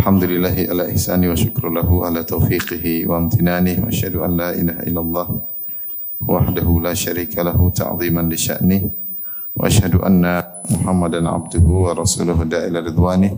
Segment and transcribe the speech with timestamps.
[0.00, 4.80] Alhamdulillahi ala ihsani wa syukru lahu ala taufiqihi wa amtinani wa asyhadu an la ilaha
[4.88, 5.28] illallah
[6.24, 8.80] wahdahu la syarika lahu ta'ziman li sya'ni
[9.52, 10.40] wa asyhadu anna
[10.72, 13.28] Muhammadan abduhu wa rasuluhu da'ila ridwani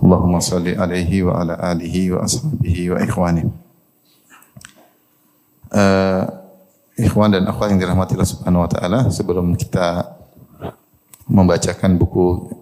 [0.00, 3.44] Allahumma salli alaihi wa ala alihi wa ashabihi wa ikhwani.
[5.76, 6.24] Eh,
[7.04, 10.08] Ikhwan dan akhwat yang dirahmati Allah Subhanahu wa taala, sebelum kita
[11.28, 12.61] membacakan buku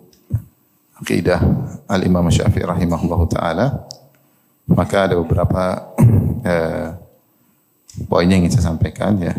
[1.01, 1.41] Aqidah
[1.89, 3.89] Al-Imam Syafi'i rahimahullahu taala,
[4.69, 5.91] maka ada beberapa
[6.51, 6.93] eh,
[8.07, 9.35] poin yang ingin saya sampaikan ya.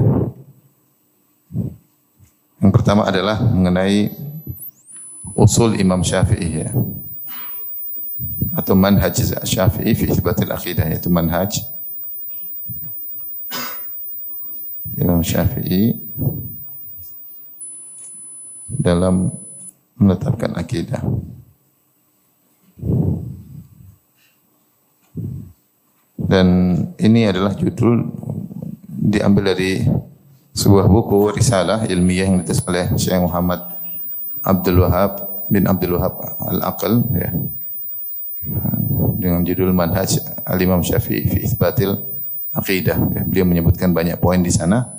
[2.61, 4.09] Yang pertama adalah mengenai
[5.37, 6.69] usul Imam Syafi'i ya.
[8.57, 11.61] Atau manhaj Syafi'i fi itsbatil aqidah yaitu manhaj
[14.99, 15.95] Imam Syafi'i
[18.67, 19.31] dalam
[19.97, 21.01] menetapkan akidah.
[26.31, 26.47] Dan
[26.95, 28.07] ini adalah judul
[28.87, 29.83] diambil dari
[30.55, 33.59] sebuah buku risalah ilmiah yang ditulis oleh Syekh Muhammad
[34.43, 35.11] Abdul Wahab
[35.51, 37.29] bin Abdul Wahab Al-Aql ya.
[39.21, 41.93] Dengan judul Manhaj Al-Imam Syafi'i fi Itsbatil
[42.55, 42.97] Aqidah.
[43.11, 44.97] Ya, Beliau menyebutkan banyak poin di sana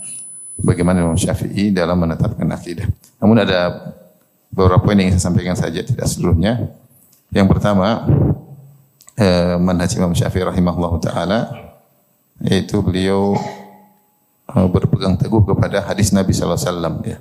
[0.61, 2.87] bagaimana Imam Syafi'i dalam menetapkan akidah.
[3.19, 3.93] Namun ada
[4.53, 6.71] beberapa poin yang saya sampaikan saja tidak seluruhnya.
[7.33, 8.05] Yang pertama
[9.17, 11.41] eh, manhaj Imam Syafi'i rahimahullah taala
[12.45, 13.33] yaitu beliau
[14.53, 17.19] eh, berpegang teguh kepada hadis Nabi sallallahu alaihi wasallam ya.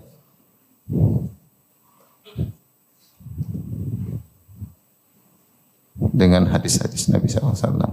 [6.11, 7.91] Dengan hadis-hadis Nabi sallallahu alaihi wasallam.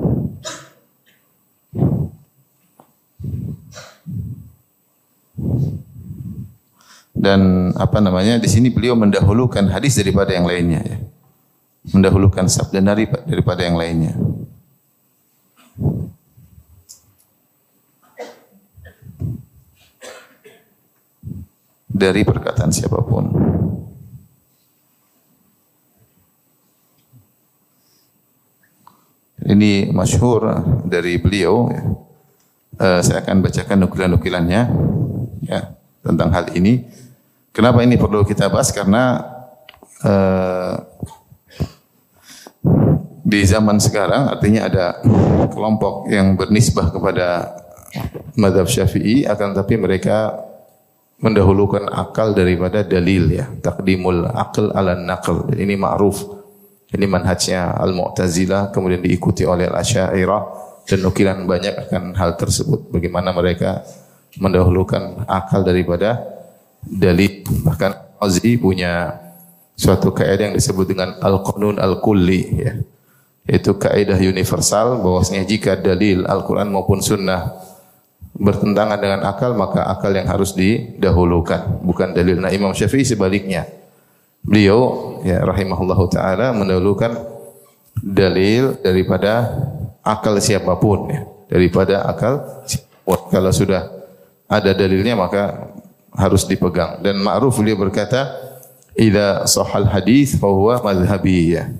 [7.19, 7.41] Dan
[7.75, 10.99] apa namanya di sini beliau mendahulukan hadis daripada yang lainnya ya.
[11.95, 14.15] Mendahulukan sabda dari daripada yang lainnya.
[21.89, 23.27] Dari perkataan siapa pun.
[29.49, 31.83] Ini masyhur dari beliau ya.
[32.79, 34.63] Eh, saya akan bacakan nukilan-nukilannya
[35.49, 35.61] ya
[36.05, 36.87] tentang hal ini.
[37.51, 38.71] Kenapa ini perlu kita bahas?
[38.71, 39.19] Karena
[40.05, 40.75] eh,
[43.29, 44.87] di zaman sekarang artinya ada
[45.53, 47.53] kelompok yang bernisbah kepada
[48.41, 50.33] madhab syafi'i akan tapi mereka
[51.21, 56.25] mendahulukan akal daripada dalil ya takdimul akal ala naql ini ma'ruf
[56.89, 60.43] ini manhajnya al-mu'tazilah kemudian diikuti oleh al-asyairah
[60.89, 63.85] dan nukilan banyak akan hal tersebut bagaimana mereka
[64.41, 66.25] mendahulukan akal daripada
[66.81, 67.45] dalil.
[67.45, 69.21] Bahkan Azi punya
[69.77, 72.73] suatu kaidah yang disebut dengan al-qanun al-kulli ya.
[73.49, 77.57] Yaitu kaidah universal bahwasanya jika dalil Al-Qur'an maupun sunnah
[78.39, 82.39] bertentangan dengan akal maka akal yang harus didahulukan bukan dalil.
[82.39, 83.67] Nah Imam Syafi'i sebaliknya.
[84.45, 87.19] Beliau ya rahimahullahu taala mendahulukan
[87.99, 89.51] dalil daripada
[90.07, 91.27] akal siapa pun ya.
[91.49, 93.33] Daripada akal siapa pun.
[93.33, 93.89] Kalau sudah
[94.49, 95.73] ada dalilnya maka
[96.15, 97.03] harus dipegang.
[97.05, 98.33] Dan ma'ruf beliau berkata,
[98.97, 101.71] "Idza sahal hadis fa huwa madhhabi." Ya.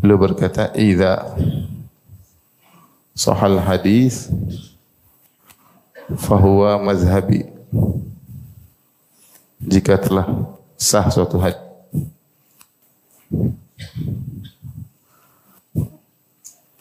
[0.00, 1.36] Beliau berkata, "Idza
[3.12, 4.32] sahal hadis
[6.16, 7.46] fa huwa madhhabi."
[9.60, 11.70] Jika telah sah suatu hadis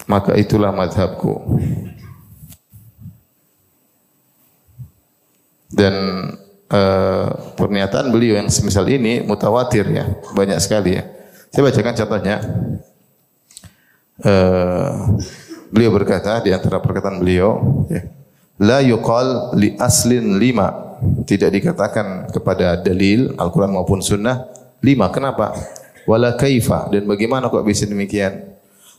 [0.10, 1.62] maka itulah madhabku.
[5.70, 5.94] Dan
[6.74, 11.06] uh, pernyataan beliau yang semisal ini mutawatir ya, banyak sekali ya.
[11.54, 12.38] Saya bacakan contohnya.
[14.20, 15.16] Uh,
[15.72, 18.04] beliau berkata di antara perkataan beliau, ya,
[18.60, 20.88] la yuqal li aslin lima.
[21.00, 24.52] Tidak dikatakan kepada dalil Al-Quran maupun Sunnah
[24.84, 25.08] lima.
[25.08, 25.56] Kenapa?
[26.04, 28.52] Wala kaifa dan bagaimana kok bisa demikian?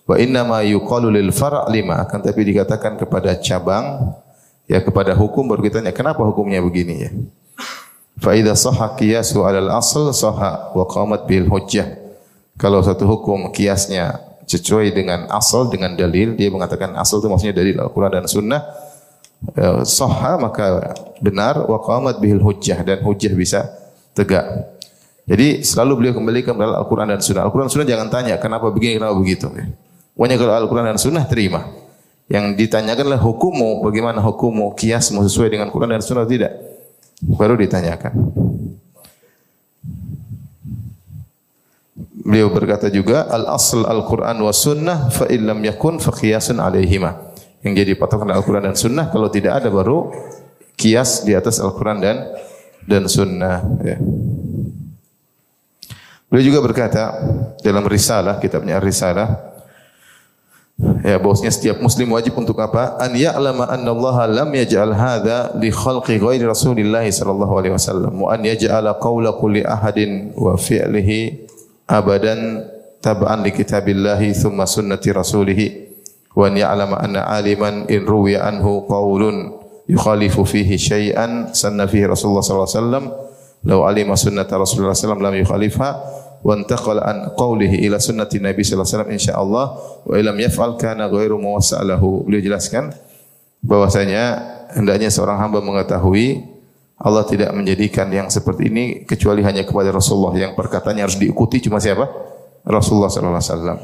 [0.09, 2.01] Wa inna ma yuqalu lil far' lima.
[2.01, 4.17] Akan tapi dikatakan kepada cabang
[4.65, 7.11] ya kepada hukum baru kita tanya kenapa hukumnya begini ya.
[8.17, 12.01] Fa idza sahha qiyasu 'alal asl sahha wa qamat bil hujjah.
[12.57, 17.79] Kalau satu hukum kiasnya sesuai dengan asal dengan dalil dia mengatakan asal itu maksudnya dalil
[17.79, 18.67] Al-Qur'an dan Sunnah
[19.55, 19.79] eh,
[20.43, 23.71] maka benar wa qamat bihil hujjah dan hujjah bisa
[24.11, 24.75] tegak.
[25.31, 27.47] Jadi selalu beliau kembalikan kepada Al-Quran dan Sunnah.
[27.47, 29.47] Al-Quran dan Sunnah jangan tanya kenapa begini, kenapa begitu.
[30.19, 31.71] Pokoknya kalau Al-Quran dan Sunnah terima.
[32.31, 36.51] Yang ditanyakanlah hukummu, bagaimana hukummu, kiasmu sesuai dengan Quran dan Sunnah tidak.
[37.23, 38.11] Baru ditanyakan.
[42.31, 47.35] Beliau berkata juga al-asl al-Quran wa sunnah fa illam yakun fa qiyasun alaihima.
[47.67, 50.09] Yang jadi patokan Al-Quran dan Sunnah kalau tidak ada baru
[50.79, 52.17] kias di atas Al-Quran dan
[52.89, 53.61] dan Sunnah.
[53.85, 53.99] Ya.
[56.31, 57.19] Beliau juga berkata
[57.61, 59.51] dalam risalah, kitabnya Risalah,
[61.05, 62.97] Ya, bahwasanya setiap muslim wajib untuk apa?
[62.97, 68.33] An ya'lama anna Allah lam yaj'al hadza li khalqi ghairi Rasulillah sallallahu alaihi wasallam wa
[68.33, 71.50] an yaj'ala qawla kulli ahadin wa fi'lihi
[71.91, 72.63] abadan
[73.03, 75.59] tab'an li kitabillahi thumma sunnati rasulih
[76.39, 79.59] wa an ya'lama anna aliman in ruwiya anhu qawlun
[79.91, 83.05] yukhalifu fihi syai'an sanna fihi Rasulullah sallallahu alaihi wasallam
[83.67, 85.91] law alima sunnata Rasulullah sallallahu alaihi wasallam lam yukhalifha
[86.41, 89.67] wa antaqala an qawlihi ila sunnati Nabi sallallahu alaihi wasallam insyaallah
[90.07, 92.25] wa illam yaf'al kana ghairu muwassalahu.
[92.25, 92.95] Beliau jelaskan
[93.61, 94.41] bahwasanya
[94.73, 96.47] hendaknya seorang hamba mengetahui
[97.01, 101.81] Allah tidak menjadikan yang seperti ini kecuali hanya kepada Rasulullah yang perkataannya harus diikuti cuma
[101.81, 102.05] siapa?
[102.61, 103.79] Rasulullah sallallahu alaihi wasallam.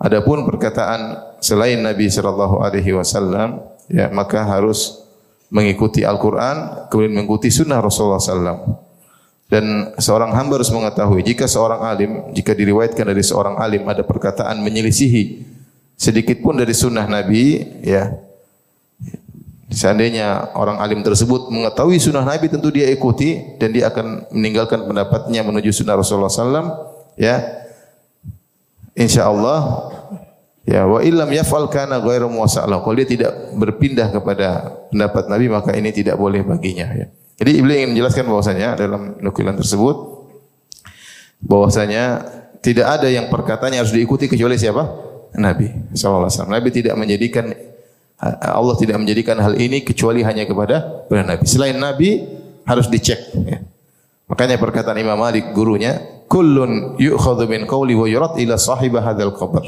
[0.00, 1.00] Adapun perkataan
[1.44, 3.60] selain Nabi sallallahu alaihi wasallam
[3.92, 5.04] ya maka harus
[5.52, 8.88] mengikuti Al-Qur'an kemudian mengikuti sunnah Rasulullah sallallahu.
[9.48, 14.60] Dan seorang hamba harus mengetahui jika seorang alim, jika diriwayatkan dari seorang alim ada perkataan
[14.60, 15.40] menyelisihi
[15.96, 18.12] sedikit pun dari sunnah Nabi, ya.
[19.68, 25.44] Seandainya orang alim tersebut mengetahui sunnah Nabi tentu dia ikuti dan dia akan meninggalkan pendapatnya
[25.44, 26.72] menuju sunnah Rasulullah SAW,
[27.20, 27.44] ya.
[28.96, 29.92] Insya Allah
[30.68, 32.84] Ya, wa illam yaf'al kana ghairu muwasalah.
[32.84, 37.08] Kalau dia tidak berpindah kepada pendapat Nabi maka ini tidak boleh baginya ya.
[37.40, 39.96] Jadi beliau ingin menjelaskan bahwasanya dalam nukilan tersebut
[41.40, 42.20] bahwasanya
[42.60, 44.84] tidak ada yang perkataannya harus diikuti kecuali siapa?
[45.40, 46.52] Nabi sallallahu alaihi wasallam.
[46.60, 47.44] Nabi tidak menjadikan
[48.22, 51.42] Allah tidak menjadikan hal ini kecuali hanya kepada kepada Nabi.
[51.46, 52.26] Selain Nabi
[52.66, 53.62] harus dicek ya.
[54.28, 55.96] Makanya perkataan Imam Malik gurunya,
[56.28, 59.64] kullun yu'khadhu min qawli wa yurad ila sahibah hadzal qabr.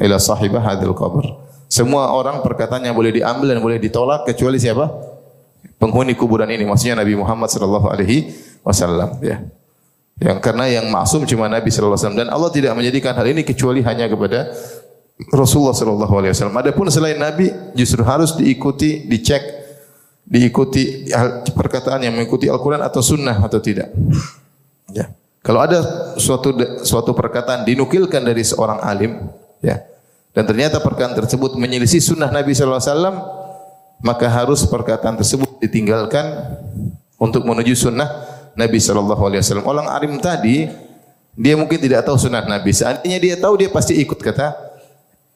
[0.00, 1.28] Ila sahibah hadzal qabr.
[1.68, 5.16] Semua orang perkataannya boleh diambil dan boleh ditolak kecuali siapa?
[5.76, 8.32] penghuni kuburan ini maksudnya Nabi Muhammad sallallahu alaihi
[8.64, 9.44] wasallam ya.
[10.16, 13.44] Yang karena yang maksum cuma Nabi sallallahu alaihi wasallam dan Allah tidak menjadikan hal ini
[13.44, 14.48] kecuali hanya kepada
[15.32, 16.56] Rasulullah sallallahu alaihi wasallam.
[16.60, 19.40] Adapun selain Nabi justru harus diikuti, dicek,
[20.28, 21.08] diikuti
[21.56, 23.88] perkataan yang mengikuti Al-Qur'an atau sunnah atau tidak.
[24.92, 25.08] Ya.
[25.40, 25.78] Kalau ada
[26.20, 26.52] suatu
[26.84, 29.30] suatu perkataan dinukilkan dari seorang alim,
[29.62, 29.78] ya,
[30.34, 33.16] dan ternyata perkataan tersebut menyelisih sunnah Nabi sallallahu alaihi wasallam,
[34.02, 36.28] maka harus perkataan tersebut ditinggalkan
[37.16, 38.10] untuk menuju sunnah
[38.56, 39.68] Nabi Shallallahu Alaihi Wasallam.
[39.68, 40.68] Orang alim tadi
[41.36, 42.72] dia mungkin tidak tahu sunnah Nabi.
[42.72, 44.65] Seandainya dia tahu dia pasti ikut kata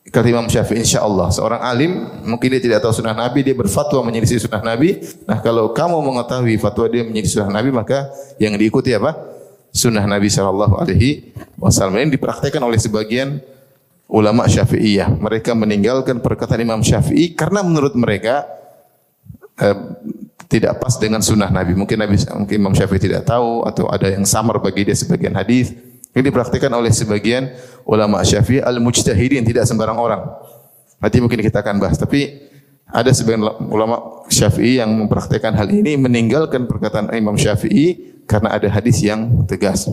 [0.08, 1.28] kata Imam Syafi'i insya Allah.
[1.28, 5.04] Seorang alim mungkin dia tidak tahu sunnah Nabi dia berfatwa menyelisih sunnah Nabi.
[5.28, 8.08] Nah kalau kamu mengetahui fatwa dia menyelisih sunnah Nabi maka
[8.40, 9.12] yang diikuti apa?
[9.70, 13.38] Sunnah Nabi Shallallahu Alaihi Wasallam ini dipraktekkan oleh sebagian
[14.10, 15.14] ulama Syafi'iyah.
[15.14, 18.50] Mereka meninggalkan perkataan Imam Syafi'i karena menurut mereka
[19.62, 19.76] eh,
[20.50, 21.78] tidak pas dengan sunnah Nabi.
[21.78, 25.70] Mungkin Nabi mungkin Imam Syafi'i tidak tahu atau ada yang samar bagi dia sebagian hadis.
[26.10, 27.54] Ini dipraktikkan oleh sebagian
[27.86, 30.22] ulama Syafi'i al-mujtahidin, tidak sembarang orang.
[30.98, 31.96] Nanti mungkin kita akan bahas.
[31.96, 32.50] Tapi
[32.90, 38.98] ada sebagian ulama Syafi'i yang mempraktikkan hal ini meninggalkan perkataan Imam Syafi'i karena ada hadis
[39.02, 39.86] yang tegas.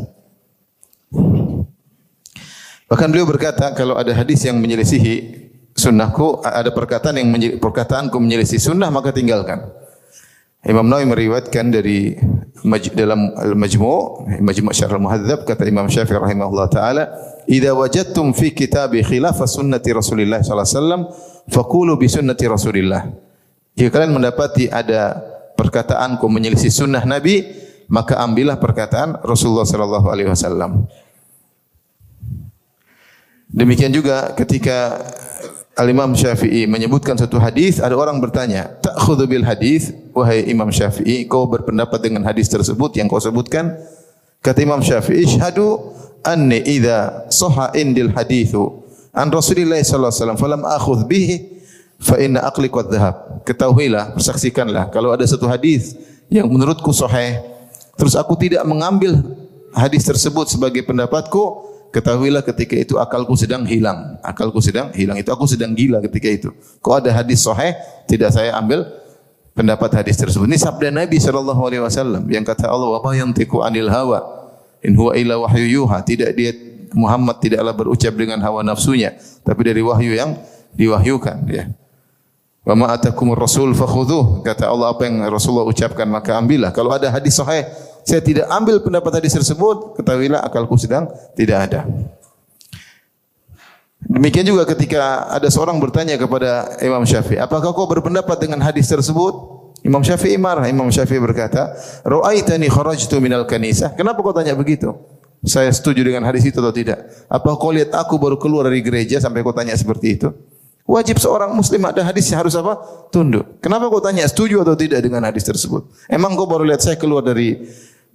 [2.88, 5.46] Bahkan beliau berkata kalau ada hadis yang menyelisihi
[5.78, 7.30] sunnahku, ada perkataan yang
[7.62, 9.62] perkataanku menyelisih sunnah maka tinggalkan.
[10.66, 12.18] Imam Nawawi meriwayatkan dari
[12.98, 17.04] dalam Al-Majmu' Majmu' Syarh Al-Muhadzab kata Imam Syafi'i rahimahullah taala,
[17.46, 21.02] "Idza wajadtum fi kitabi khilaf sunnati Rasulillah sallallahu alaihi wasallam,
[21.54, 23.06] faqulu bi sunnati Rasulillah."
[23.78, 25.22] Jika kalian mendapati ada
[25.54, 27.46] perkataanku menyelisih sunnah Nabi,
[27.86, 30.90] maka ambillah perkataan Rasulullah sallallahu alaihi wasallam.
[33.48, 35.00] Demikian juga ketika
[35.78, 41.46] Al-Imam Syafi'i menyebutkan satu hadis, ada orang bertanya, "Ta'khudhu bil hadis?" Wahai Imam Syafi'i, kau
[41.46, 43.78] berpendapat dengan hadis tersebut yang kau sebutkan?
[44.42, 45.94] Kata Imam Syafi'i, "Syahadu
[46.26, 48.82] anni idza sahha indil hadithu
[49.14, 51.62] an Rasulillah sallallahu alaihi wasallam falam akhudh bihi
[52.02, 55.94] fa inna aqli qad dhahab." Ketahuilah, persaksikanlah kalau ada satu hadis
[56.26, 57.38] yang menurutku sahih,
[57.94, 59.14] terus aku tidak mengambil
[59.78, 64.20] hadis tersebut sebagai pendapatku, ketahuilah ketika itu akalku sedang hilang.
[64.22, 65.18] Akalku sedang hilang.
[65.18, 66.50] Itu aku sedang gila ketika itu.
[66.84, 67.74] Kok ada hadis sahih
[68.06, 68.86] tidak saya ambil
[69.58, 70.46] pendapat hadis tersebut.
[70.46, 74.22] Ini sabda Nabi sallallahu alaihi wasallam yang kata Allah, "Wa ma yantiqu anil hawa
[74.86, 76.54] in huwa illa wahyu yuha." Tidak dia
[76.94, 80.38] Muhammad tidaklah berucap dengan hawa nafsunya, tapi dari wahyu yang
[80.78, 81.68] diwahyukan, ya.
[82.64, 84.46] Wa ma atakumur rasul fakhudhuh.
[84.46, 86.76] Kata Allah apa yang Rasulullah ucapkan maka ambillah.
[86.76, 87.64] Kalau ada hadis sahih,
[88.08, 91.84] saya tidak ambil pendapat hadis tersebut, ketahuilah akalku sedang tidak ada.
[94.08, 99.60] Demikian juga ketika ada seorang bertanya kepada Imam Syafi'i, apakah kau berpendapat dengan hadis tersebut?
[99.84, 100.72] Imam Syafi'i marah.
[100.72, 101.76] Imam Syafi'i berkata,
[102.08, 104.96] "Ra'aitani kharajtu minal kanisah." Kenapa kau tanya begitu?
[105.44, 107.04] Saya setuju dengan hadis itu atau tidak?
[107.28, 110.32] Apa kau lihat aku baru keluar dari gereja sampai kau tanya seperti itu?
[110.88, 112.80] Wajib seorang muslim ada hadis harus apa?
[113.12, 113.60] Tunduk.
[113.60, 115.84] Kenapa kau tanya setuju atau tidak dengan hadis tersebut?
[116.08, 117.60] Emang kau baru lihat saya keluar dari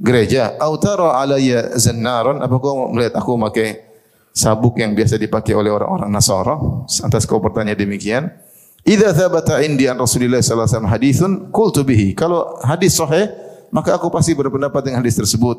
[0.03, 0.59] gereja?
[0.59, 2.43] Autara alayya zannaron.
[2.43, 3.87] Apa kau melihat aku memakai
[4.35, 6.59] sabuk yang biasa dipakai oleh orang-orang Nasara?
[6.91, 8.35] Lantas kau bertanya demikian.
[8.83, 12.19] Idza thabata indi an Rasulillah sallallahu alaihi wasallam haditsun qultu bihi.
[12.19, 13.31] Kalau hadis sahih,
[13.71, 15.55] maka aku pasti berpendapat dengan hadis tersebut.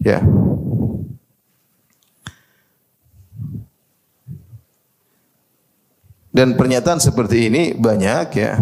[0.00, 0.24] Ya.
[6.32, 8.60] Dan pernyataan seperti ini banyak ya.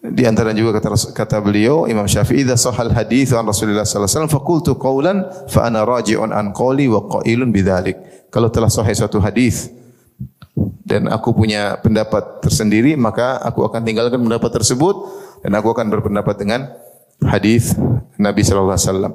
[0.00, 4.16] Di antara juga kata kata beliau Imam Syafi'i idza sahal hadits an Rasulullah sallallahu alaihi
[4.16, 5.16] wasallam faqultu qawlan
[5.52, 8.00] fa ana raji'un an qawli wa qailun bidzalik.
[8.32, 9.68] Kalau telah sahih suatu hadis
[10.88, 14.96] dan aku punya pendapat tersendiri maka aku akan tinggalkan pendapat tersebut
[15.44, 16.72] dan aku akan berpendapat dengan
[17.20, 17.76] hadis
[18.16, 19.14] Nabi sallallahu alaihi wasallam.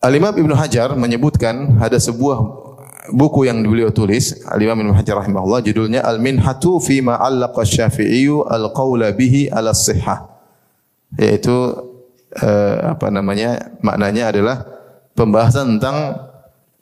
[0.00, 2.63] Al-Imam Ibnu Hajar menyebutkan ada sebuah
[3.12, 9.12] buku yang beliau tulis Al-Imam Ibnu Hajar rahimahullah judulnya Al-Minhatu fi ma 'allaqa Syafi'i al-qaula
[9.12, 10.24] bihi ala sihhah.
[11.20, 11.52] Yaitu
[12.40, 14.56] uh, apa namanya maknanya adalah
[15.12, 15.96] pembahasan tentang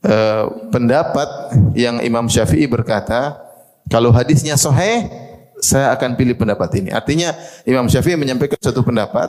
[0.06, 1.28] uh, pendapat
[1.74, 3.42] yang Imam Syafi'i berkata
[3.90, 5.10] kalau hadisnya sahih
[5.58, 6.94] saya akan pilih pendapat ini.
[6.94, 7.34] Artinya
[7.66, 9.28] Imam Syafi'i menyampaikan suatu pendapat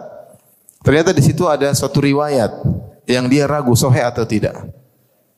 [0.86, 2.54] ternyata di situ ada suatu riwayat
[3.10, 4.83] yang dia ragu sahih atau tidak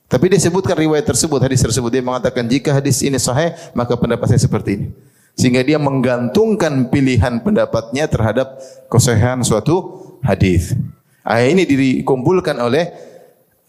[0.05, 1.89] tapi dia sebutkan riwayat tersebut, hadis tersebut.
[1.89, 4.87] Dia mengatakan jika hadis ini sahih, maka pendapat saya seperti ini.
[5.35, 8.55] Sehingga dia menggantungkan pilihan pendapatnya terhadap
[8.87, 10.77] kesahihan suatu hadis.
[11.25, 12.93] Ayat ini dikumpulkan oleh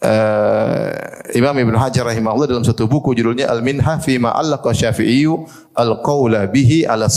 [0.05, 0.93] uh,
[1.33, 4.71] Imam Ibn Hajar rahimahullah dalam satu buku judulnya Al-Minha fi ma allaqa
[5.73, 7.09] al-qaula bihi ala.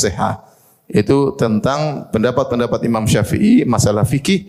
[0.90, 4.48] Itu tentang pendapat-pendapat Imam Syafi'i masalah fikih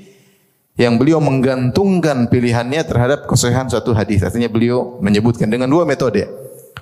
[0.82, 4.26] yang beliau menggantungkan pilihannya terhadap kesahihan suatu hadis.
[4.26, 6.26] Artinya beliau menyebutkan dengan dua metode.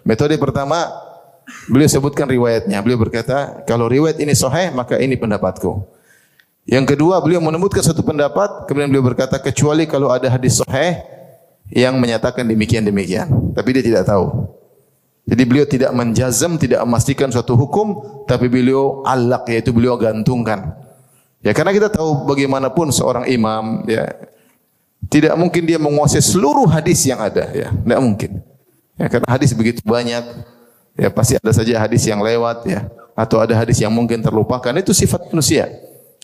[0.08, 0.88] Metode pertama,
[1.68, 2.80] beliau sebutkan riwayatnya.
[2.80, 5.84] Beliau berkata, kalau riwayat ini sahih, maka ini pendapatku.
[6.64, 11.04] Yang kedua, beliau menyebutkan satu pendapat, kemudian beliau berkata, kecuali kalau ada hadis sahih
[11.68, 13.52] yang menyatakan demikian-demikian.
[13.52, 14.48] Tapi dia tidak tahu.
[15.28, 20.88] Jadi beliau tidak menjazam, tidak memastikan suatu hukum, tapi beliau alak, yaitu beliau gantungkan.
[21.40, 24.12] Ya karena kita tahu bagaimanapun seorang imam ya
[25.08, 28.32] tidak mungkin dia menguasai seluruh hadis yang ada ya, tidak mungkin.
[29.00, 30.24] Ya karena hadis begitu banyak.
[31.00, 34.92] Ya pasti ada saja hadis yang lewat ya atau ada hadis yang mungkin terlupakan itu
[34.92, 35.72] sifat manusia.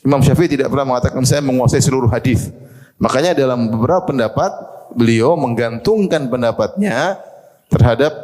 [0.03, 2.51] Imam Syafi'i tidak pernah mengatakan saya menguasai seluruh hadis.
[2.99, 4.51] Makanya dalam beberapa pendapat
[4.95, 7.19] beliau menggantungkan pendapatnya
[7.67, 8.15] terhadap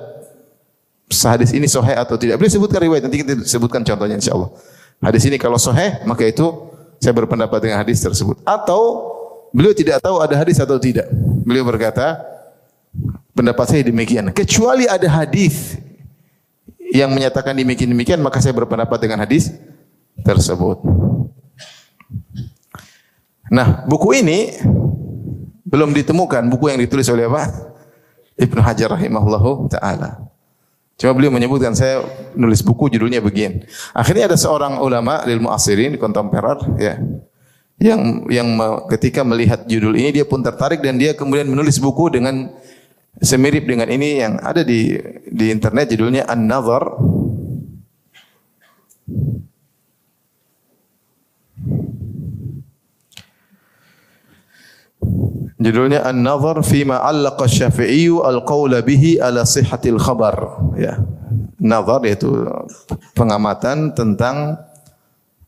[1.12, 2.39] hadis ini sahih atau tidak.
[2.39, 4.51] Beliau sebutkan riwayat nanti kita sebutkan contohnya insyaallah.
[5.03, 6.70] Hadis ini kalau sahih maka itu
[7.01, 8.38] saya berpendapat dengan hadis tersebut.
[8.46, 9.10] Atau
[9.50, 11.10] beliau tidak tahu ada hadis atau tidak.
[11.41, 12.22] Beliau berkata,
[13.34, 14.29] pendapat saya demikian.
[14.29, 15.81] Kecuali ada hadis
[16.93, 19.50] yang menyatakan demikian-demikian, maka saya berpendapat dengan hadis
[20.22, 20.77] tersebut.
[23.51, 24.62] Nah, buku ini
[25.67, 27.50] belum ditemukan buku yang ditulis oleh apa?
[28.39, 30.30] Ibnu Hajar rahimahullahu taala.
[31.01, 32.05] Cuma beliau menyebutkan saya
[32.38, 33.65] nulis buku judulnya begini.
[33.98, 37.01] Akhirnya ada seorang ulama ilmu asirin kontemporer ya
[37.81, 38.48] yang yang
[38.93, 42.53] ketika melihat judul ini dia pun tertarik dan dia kemudian menulis buku dengan
[43.17, 44.93] semirip dengan ini yang ada di
[45.25, 46.86] di internet judulnya An-Nazar
[55.62, 60.58] Judulnya An-Nazar fi ma 'allaqa Syafi'i al-qaula bihi ala sihhatil khabar.
[60.74, 60.98] Ya.
[61.62, 62.50] Nazar yaitu
[63.13, 64.58] pengamatan tentang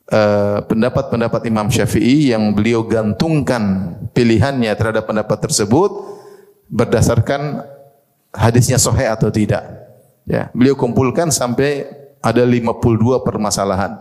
[0.06, 5.90] eh, pendapat-pendapat uh, Imam Syafi'i yang beliau gantungkan pilihannya terhadap pendapat tersebut
[6.70, 7.66] berdasarkan
[8.30, 9.66] hadisnya sahih atau tidak.
[10.30, 11.90] Ya, beliau kumpulkan sampai
[12.22, 13.98] ada 52 permasalahan.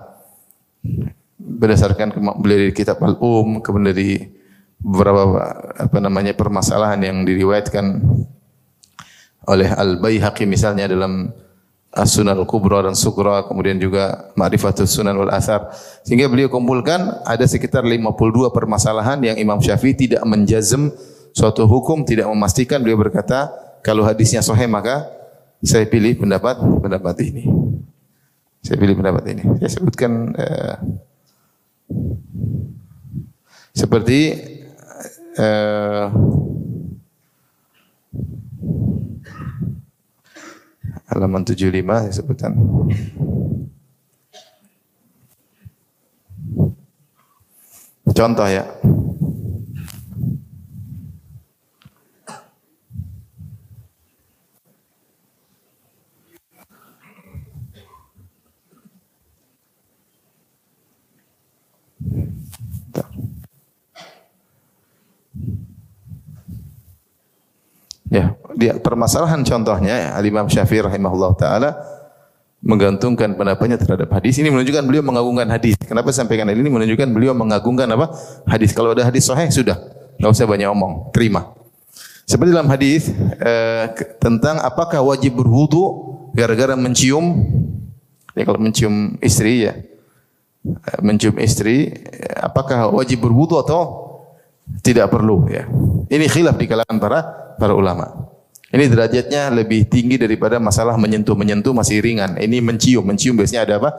[1.41, 4.42] Berdasarkan beliau dari kitab Al-Um, kemudian dari
[4.83, 5.39] beberapa
[5.79, 8.03] apa namanya permasalahan yang diriwayatkan
[9.47, 11.31] oleh Al-Baihaqi misalnya dalam
[11.93, 15.77] As-Sunan Al-Kubra dan Sugra, kemudian juga Ma'rifatus Sunan wal Athar.
[16.01, 20.89] Sehingga beliau kumpulkan ada sekitar 52 permasalahan yang Imam Syafi'i tidak menjazm
[21.37, 22.81] suatu hukum, tidak memastikan.
[22.81, 23.53] Beliau berkata,
[23.85, 25.05] kalau hadisnya sahih maka
[25.61, 27.45] saya pilih pendapat pendapat ini.
[28.65, 29.43] Saya pilih pendapat ini.
[29.61, 30.77] Saya sebutkan uh,
[33.77, 34.19] seperti
[35.39, 36.07] uh,
[41.13, 42.53] halaman 75 saya sebutkan.
[48.13, 48.65] Contoh ya.
[68.13, 68.37] Ya,
[68.77, 71.71] permasalahan contohnya Al Imam Syafi'i rahimahullah taala
[72.61, 75.81] menggantungkan pendapatnya terhadap hadis ini menunjukkan beliau mengagungkan hadis.
[75.81, 78.13] Kenapa sampaikan ini menunjukkan beliau mengagungkan apa?
[78.45, 78.77] Hadis.
[78.77, 79.81] Kalau ada hadis sahih sudah,
[80.21, 81.57] enggak usah banyak omong, terima.
[82.29, 83.85] Seperti dalam hadis eh,
[84.21, 87.49] tentang apakah wajib berwudu gara-gara mencium
[88.33, 91.91] ya kalau mencium istri ya eh, mencium istri
[92.39, 93.83] apakah wajib berwudu atau
[94.87, 95.67] tidak perlu ya.
[96.07, 98.33] Ini khilaf di kalangan para para ulama.
[98.73, 102.41] Ini derajatnya lebih tinggi daripada masalah menyentuh-menyentuh masih ringan.
[102.41, 103.91] Ini mencium, mencium biasanya ada apa?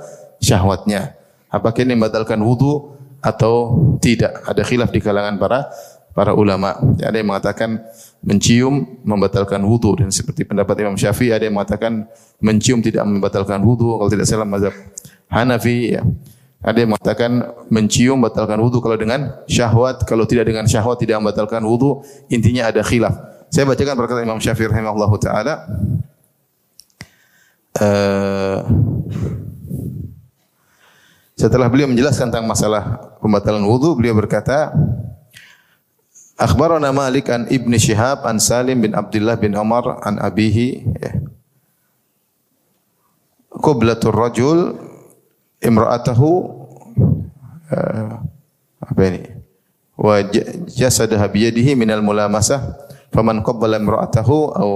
[0.42, 1.14] Syahwatnya.
[1.54, 4.42] Apakah ini membatalkan wudu atau tidak?
[4.50, 5.70] Ada khilaf di kalangan para
[6.18, 6.74] para ulama.
[6.98, 7.86] Ada yang mengatakan
[8.26, 12.10] mencium membatalkan wudu dan seperti pendapat Imam Syafi'i ada yang mengatakan
[12.42, 14.74] mencium tidak membatalkan wudu kalau tidak salah mazhab
[15.30, 16.02] Hanafi ya.
[16.64, 17.32] Ada yang mengatakan
[17.68, 22.00] mencium membatalkan wudu kalau dengan syahwat, kalau tidak dengan syahwat tidak membatalkan wudu.
[22.32, 23.33] Intinya ada khilaf.
[23.54, 25.54] Saya bacakan perkataan Imam Syafi'i rahimahullah taala.
[27.78, 28.66] Uh,
[31.38, 34.74] setelah beliau menjelaskan tentang masalah pembatalan wudu, beliau berkata,
[36.34, 41.14] Akhbarana Malik an Ibn Shihab an Salim bin Abdullah bin Umar an abihi ya.
[43.54, 44.82] Qublatur rajul
[45.62, 46.30] imra'atahu
[47.70, 48.18] uh,
[48.82, 49.30] apa ini?
[49.94, 50.26] Wa
[50.74, 52.82] jasadaha biyadihi minal mulamasah
[53.14, 54.72] faman qabbala imra'atahu au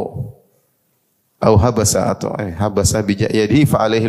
[1.42, 4.06] au habasa atau eh, habasa bi yadihi fa alaihi.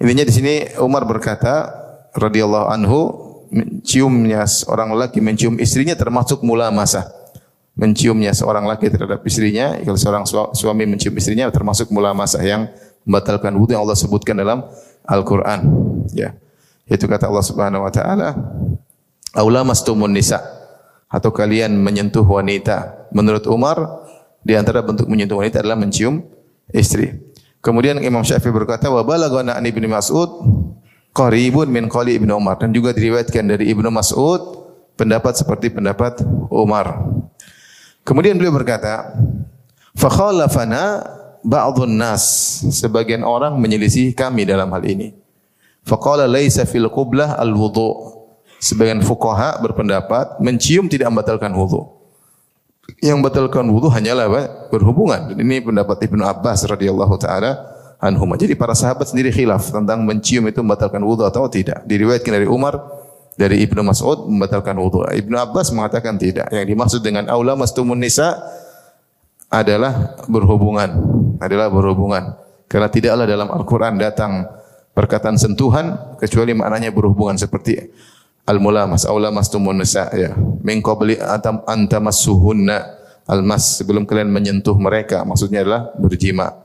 [0.00, 1.70] Intinya di sini Umar berkata
[2.14, 3.00] radhiyallahu anhu
[3.54, 7.06] menciumnya seorang laki mencium istrinya termasuk mula masa.
[7.74, 10.22] Menciumnya seorang laki terhadap istrinya, kalau seorang
[10.54, 12.70] suami mencium istrinya termasuk mula masa yang
[13.02, 14.62] membatalkan wudu yang Allah sebutkan dalam
[15.02, 15.66] Al-Qur'an.
[16.14, 16.38] Ya.
[16.86, 18.30] Itu kata Allah Subhanahu wa taala,
[19.34, 20.38] "Aula mastumun nisa"
[21.14, 23.78] atau kalian menyentuh wanita Menurut Umar,
[24.42, 26.26] di antara bentuk menyentuh wanita adalah mencium
[26.74, 27.14] istri.
[27.62, 30.28] Kemudian Imam Syafi'i berkata, "Wa balaghana an Ibnu Mas'ud
[31.14, 34.66] qaribun min qali Ibnu Umar." Dan juga diriwayatkan dari Ibnu Mas'ud
[34.98, 37.06] pendapat seperti pendapat Umar.
[38.02, 39.14] Kemudian beliau berkata,
[39.94, 41.06] "Fa khalafana
[41.46, 42.26] ba'dhun nas."
[42.74, 45.14] Sebagian orang menyelisih kami dalam hal ini.
[45.86, 48.13] Faqala laisa fil qublah al-wudu.
[48.64, 51.94] Sebagian fuqaha berpendapat mencium tidak membatalkan wudu
[53.00, 54.42] yang batalkan wudu hanyalah apa?
[54.68, 55.32] berhubungan.
[55.32, 57.64] Ini pendapat Ibnu Abbas radhiyallahu taala
[58.00, 58.28] anhum.
[58.36, 61.84] Jadi para sahabat sendiri khilaf tentang mencium itu membatalkan wudu atau tidak.
[61.88, 62.76] Diriwayatkan dari Umar
[63.34, 65.04] dari Ibnu Mas'ud membatalkan wudu.
[65.08, 66.52] Ibnu Abbas mengatakan tidak.
[66.52, 68.36] Yang dimaksud dengan aula mastumun nisa
[69.48, 70.90] adalah berhubungan,
[71.40, 72.36] adalah berhubungan.
[72.68, 74.48] Karena tidaklah dalam Al-Qur'an datang
[74.92, 77.78] perkataan sentuhan kecuali maknanya berhubungan seperti
[78.44, 80.36] al-mulamas aw lamastumun nisa ya.
[80.64, 81.16] Min qabli
[81.64, 82.76] antamassuhunna
[83.28, 86.60] al-mas sebelum kalian menyentuh mereka maksudnya adalah berjima.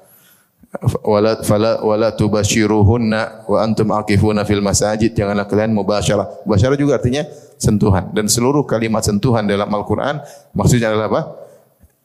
[1.02, 5.18] Wala fala wala tubashiruhunna wa antum aqifuna fil masajid.
[5.18, 6.46] Janganlah kalian mubasyarah.
[6.46, 7.26] Mubasyarah juga artinya
[7.58, 8.14] sentuhan.
[8.14, 10.22] Dan seluruh kalimat sentuhan dalam Al-Qur'an
[10.54, 11.22] maksudnya adalah apa?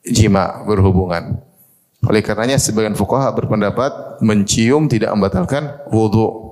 [0.08, 1.40] Jima berhubungan.
[2.04, 6.43] Oleh karenanya sebagian fuqaha berpendapat mencium tidak membatalkan wudu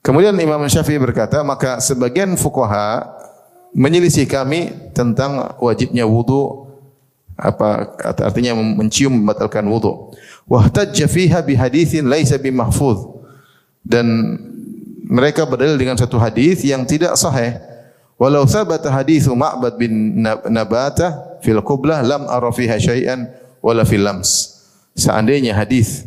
[0.00, 3.04] Kemudian Imam Syafi'i berkata, maka sebagian fuqaha
[3.76, 6.66] menyelisih kami tentang wajibnya wudu
[7.40, 10.12] apa artinya mencium membatalkan wudu.
[10.48, 13.16] Wahtajja fiha bi haditsin laisa bimahfuz.
[13.80, 14.36] Dan
[15.08, 17.56] mereka berdalil dengan satu hadis yang tidak sahih.
[18.20, 20.20] Walau sabata hadithu Ma'bad bin
[20.52, 23.32] Nabata fil qublah lam ara fiha syai'an
[23.64, 24.60] wala fil lams.
[24.92, 26.04] Seandainya hadis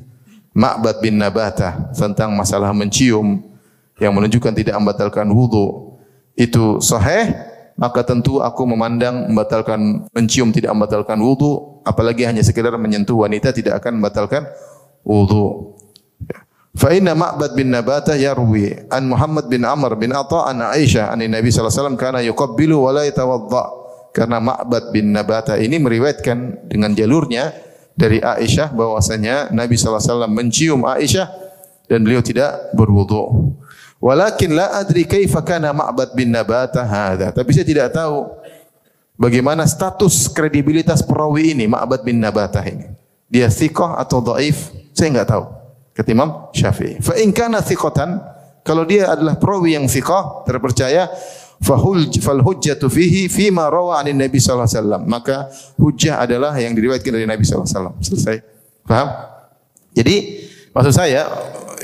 [0.54, 3.53] Ma'bad bin Nabata tentang masalah mencium
[4.04, 5.96] yang menunjukkan tidak membatalkan wudu
[6.36, 7.32] itu sahih,
[7.78, 13.82] maka tentu aku memandang membatalkan mencium tidak membatalkan wudu, apalagi hanya sekedar menyentuh wanita tidak
[13.82, 14.44] akan membatalkan
[15.06, 15.74] wudu.
[16.74, 21.22] Fa inna Ma'bad bin Nabatah yarwi an Muhammad bin Amr bin Atha an Aisyah an
[21.22, 23.86] Nabi sallallahu alaihi wasallam kana yuqabbilu wa la yatawadda.
[24.14, 27.54] Karena Ma'bad bin Nabatah ini meriwayatkan dengan jalurnya
[27.94, 31.28] dari Aisyah bahwasanya Nabi sallallahu alaihi wasallam mencium Aisyah
[31.86, 33.54] dan beliau tidak berwudu.
[34.04, 37.32] Walakin la adri kaifa kana Ma'bad bin Nabatah hadza.
[37.32, 38.36] Tapi saya tidak tahu
[39.16, 42.92] bagaimana status kredibilitas perawi ini Ma'bad bin Nabatah ini.
[43.32, 44.76] Dia thiqah atau dhaif?
[44.92, 45.44] Saya enggak tahu
[45.96, 47.00] kata Imam Syafi'i.
[47.00, 48.20] Fa in kana thiqatan,
[48.68, 51.08] kalau dia adalah perawi yang thiqah, terpercaya,
[51.64, 55.02] fahul fal hujjatu fihi fima rawa anin Nabi sallallahu alaihi wasallam.
[55.08, 55.48] Maka
[55.80, 57.96] hujjah adalah yang diriwayatkan dari Nabi sallallahu alaihi wasallam.
[58.04, 58.36] Selesai.
[58.84, 59.08] Paham?
[59.96, 60.16] Jadi
[60.74, 61.30] maksud saya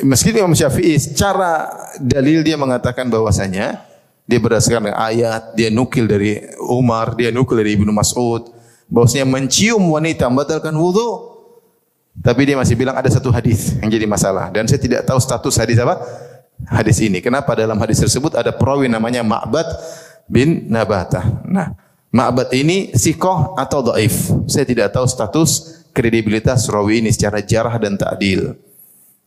[0.03, 1.69] meskipun Imam Syafi'i secara
[2.01, 3.85] dalil dia mengatakan bahwasanya
[4.29, 6.37] dia berdasarkan ayat, dia nukil dari
[6.69, 8.53] Umar, dia nukil dari Ibnu Mas'ud,
[8.85, 11.41] bahwasanya mencium wanita membatalkan wudu,
[12.21, 15.55] tapi dia masih bilang ada satu hadis yang jadi masalah dan saya tidak tahu status
[15.57, 15.97] hadis apa?
[16.67, 17.23] Hadis ini.
[17.23, 19.65] Kenapa dalam hadis tersebut ada perawi namanya Ma'bad
[20.27, 21.47] bin Nabatah.
[21.47, 21.73] Nah,
[22.11, 24.29] Ma'bad ini sikoh atau dhaif.
[24.45, 28.68] Saya tidak tahu status kredibilitas rawi ini secara jarah dan ta'dil.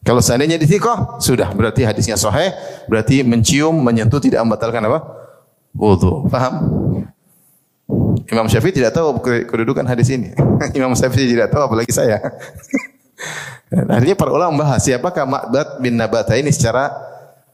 [0.02, 2.50] Kalau seandainya di sikoh, sudah berarti hadisnya sahih,
[2.90, 4.98] berarti mencium, menyentuh tidak membatalkan apa?
[5.78, 6.26] Wudu.
[6.26, 6.54] Paham?
[8.26, 10.34] Imam Syafi'i tidak tahu kedudukan hadis ini.
[10.78, 12.18] Imam Syafi'i tidak tahu apalagi saya.
[13.94, 16.92] Akhirnya para ulama membahas siapakah Ma'bad bin Nabata ini secara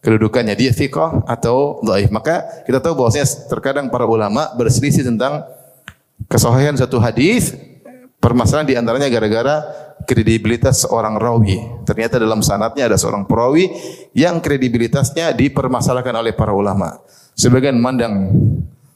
[0.03, 2.09] kedudukannya dia thiqah atau dhaif.
[2.09, 5.45] Maka kita tahu bahwasanya terkadang para ulama berselisih tentang
[6.27, 7.55] kesahihan satu hadis
[8.19, 9.63] permasalahan di antaranya gara-gara
[10.09, 11.85] kredibilitas seorang rawi.
[11.85, 13.69] Ternyata dalam sanatnya ada seorang perawi
[14.17, 16.97] yang kredibilitasnya dipermasalahkan oleh para ulama.
[17.37, 18.33] Sebagian mandang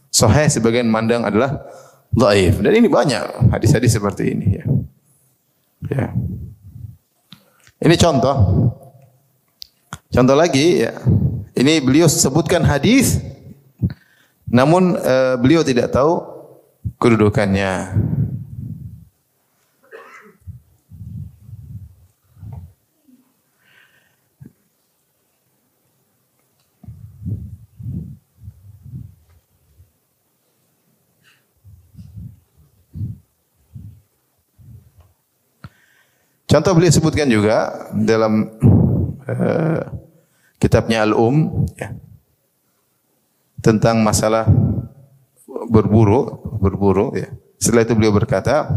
[0.09, 1.69] sahih, sebagian mandang adalah
[2.17, 2.65] dhaif.
[2.65, 4.65] Dan ini banyak hadis-hadis seperti ini ya.
[5.93, 6.07] Ya.
[7.85, 8.37] Ini contoh.
[10.09, 10.97] Contoh lagi ya.
[11.53, 13.21] Ini beliau sebutkan hadis
[14.49, 16.25] namun uh, beliau tidak tahu
[16.97, 17.97] kedudukannya.
[36.53, 38.45] Contoh beliau sebutkan juga dalam
[39.25, 39.81] uh,
[40.61, 41.97] kitabnya Al-Um ya,
[43.65, 44.45] tentang masalah
[45.73, 47.33] berburu, berburu ya.
[47.57, 48.69] Setelah itu beliau berkata,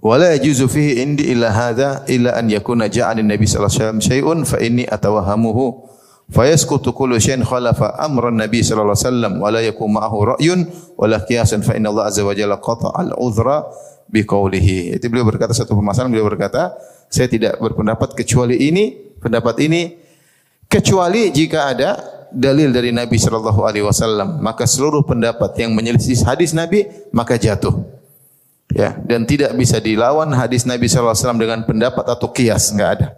[0.00, 1.52] "Wala yajuzu fihi indi illa
[3.28, 5.92] nabi sallallahu alaihi wasallam syai'un fa inni atawahamuhu
[7.44, 10.60] khalafa amra nabi sallallahu alaihi wasallam wa la yakun ma'ahu ra'yun
[10.96, 11.92] wa la qiyasan fa inna
[12.96, 13.68] al-udhra
[14.10, 14.96] biqaulihi.
[14.96, 16.74] Itu beliau berkata satu permasalahan beliau berkata,
[17.10, 19.98] saya tidak berpendapat kecuali ini, pendapat ini
[20.66, 21.90] kecuali jika ada
[22.34, 27.82] dalil dari Nabi sallallahu alaihi wasallam, maka seluruh pendapat yang menyelisih hadis Nabi maka jatuh.
[28.74, 32.90] Ya, dan tidak bisa dilawan hadis Nabi sallallahu alaihi wasallam dengan pendapat atau kias, enggak
[32.98, 33.08] ada.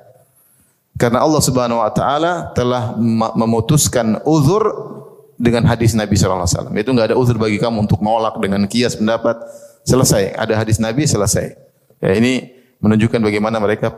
[0.99, 2.95] Karena Allah Subhanahu wa taala telah
[3.33, 4.67] memutuskan uzur
[5.41, 6.75] dengan hadis Nabi sallallahu alaihi wasallam.
[6.77, 9.41] Itu enggak ada uzur bagi kamu untuk menolak dengan kias pendapat
[9.89, 10.37] selesai.
[10.37, 11.57] Ada hadis Nabi selesai.
[12.05, 12.53] Ya, ini
[12.85, 13.97] menunjukkan bagaimana mereka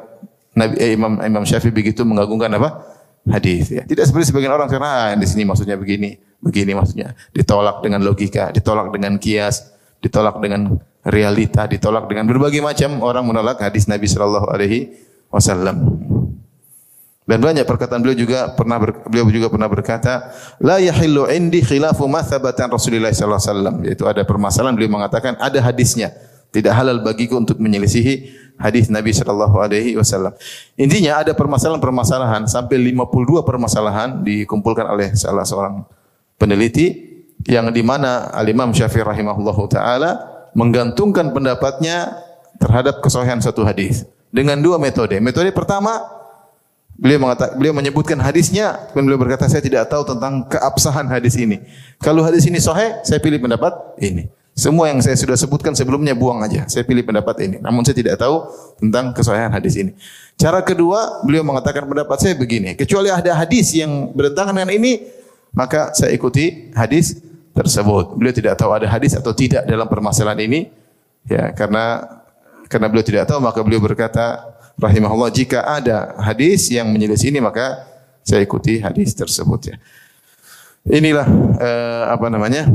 [0.54, 2.86] Nabi eh, Imam Imam Syafi'i begitu mengagungkan apa?
[3.26, 3.82] Hadis ya.
[3.82, 7.12] Tidak seperti sebagian orang karena ah, di sini maksudnya begini, begini maksudnya.
[7.34, 13.60] Ditolak dengan logika, ditolak dengan kias, ditolak dengan realita, ditolak dengan berbagai macam orang menolak
[13.60, 14.94] hadis Nabi sallallahu alaihi
[15.28, 15.84] wasallam.
[17.30, 22.10] Dan banyak perkataan beliau juga pernah ber, beliau juga pernah berkata, la yahillu indi khilafu
[22.10, 23.76] ma thabatan Rasulullah sallallahu alaihi wasallam.
[23.86, 26.10] Yaitu ada permasalahan beliau mengatakan ada hadisnya.
[26.50, 30.34] Tidak halal bagiku untuk menyelisihi hadis Nabi sallallahu alaihi wasallam.
[30.74, 35.86] Intinya ada permasalahan-permasalahan sampai 52 permasalahan dikumpulkan oleh salah seorang
[36.34, 37.14] peneliti
[37.46, 40.18] yang di mana Al-Imam Syafi'i rahimahullahu taala
[40.58, 42.10] menggantungkan pendapatnya
[42.58, 44.02] terhadap kesahihan satu hadis
[44.34, 45.14] dengan dua metode.
[45.22, 46.19] Metode pertama
[47.00, 51.64] Beliau mengatakan, beliau menyebutkan hadisnya, kemudian beliau berkata saya tidak tahu tentang keabsahan hadis ini.
[51.96, 53.72] Kalau hadis ini sahih, saya pilih pendapat
[54.04, 54.28] ini.
[54.52, 56.68] Semua yang saya sudah sebutkan sebelumnya buang aja.
[56.68, 57.56] Saya pilih pendapat ini.
[57.64, 58.44] Namun saya tidak tahu
[58.76, 59.96] tentang kesahihan hadis ini.
[60.36, 62.76] Cara kedua, beliau mengatakan pendapat saya begini.
[62.76, 65.08] Kecuali ada hadis yang bertentangan dengan ini,
[65.56, 67.16] maka saya ikuti hadis
[67.56, 68.20] tersebut.
[68.20, 70.68] Beliau tidak tahu ada hadis atau tidak dalam permasalahan ini.
[71.24, 72.04] Ya, karena
[72.68, 74.49] karena beliau tidak tahu maka beliau berkata
[74.80, 77.84] rahimahullah jika ada hadis yang menyelisih ini maka
[78.24, 79.76] saya ikuti hadis tersebut ya.
[80.88, 81.28] inilah
[81.60, 82.66] eh, apa namanya?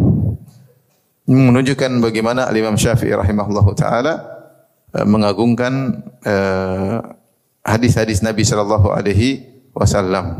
[1.25, 4.21] menunjukkan bagaimana Imam Syafi'i rahimahullahu taala
[4.93, 7.01] eh, mengagungkan eh,
[7.65, 9.41] hadis-hadis Nabi sallallahu alaihi
[9.73, 10.37] wasallam.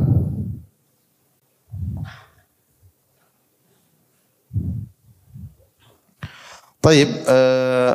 [6.86, 7.93] Taib, eh,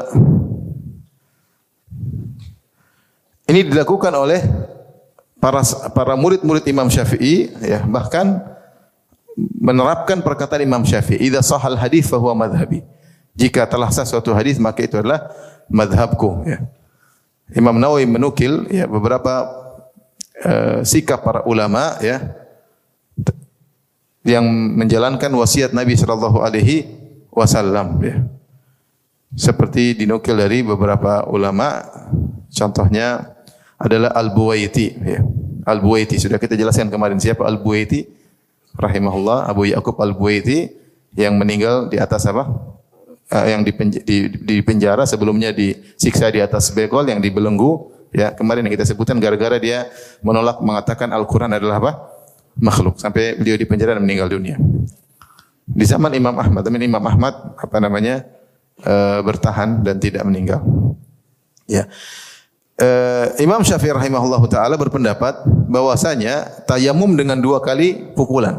[3.50, 4.40] ini dilakukan oleh
[5.42, 8.38] para para murid-murid Imam Syafi'i ya bahkan
[9.58, 12.86] menerapkan perkataan Imam Syafi'i idza sahal hadis fa huwa madhhabi.
[13.34, 15.26] Jika telah sah suatu hadis maka itu adalah
[15.66, 16.62] madhabku ya.
[17.50, 19.50] Imam Nawawi menukil ya beberapa
[20.46, 22.30] uh, sikap para ulama ya
[24.22, 26.86] yang menjalankan wasiat Nabi sallallahu alaihi
[27.34, 28.22] wasallam ya.
[29.34, 31.86] Seperti dinukil dari beberapa ulama
[32.50, 33.38] contohnya
[33.80, 34.86] adalah Al-Buwaiti.
[35.00, 35.24] Ya.
[35.64, 36.20] Al-Buwaiti.
[36.20, 38.04] Sudah kita jelaskan kemarin siapa Al-Buwaiti?
[38.76, 40.68] Rahimahullah Abu Yakub Al-Buwaiti
[41.16, 42.46] yang meninggal di atas apa?
[43.30, 43.72] Uh, yang di,
[44.04, 47.88] di, di penjara sebelumnya disiksa di atas begol yang dibelenggu.
[48.10, 49.86] Ya kemarin yang kita sebutkan gara-gara dia
[50.20, 51.92] menolak mengatakan Al-Qur'an adalah apa?
[52.58, 52.98] Makhluk.
[53.00, 54.58] Sampai beliau di penjara dan meninggal dunia.
[55.70, 58.26] Di zaman Imam Ahmad tapi Imam Ahmad apa namanya
[58.82, 60.58] uh, bertahan dan tidak meninggal.
[61.70, 61.86] Ya.
[62.80, 68.56] Uh, Imam Syafi'i rahimahullahu taala berpendapat bahwasanya tayamum dengan dua kali pukulan.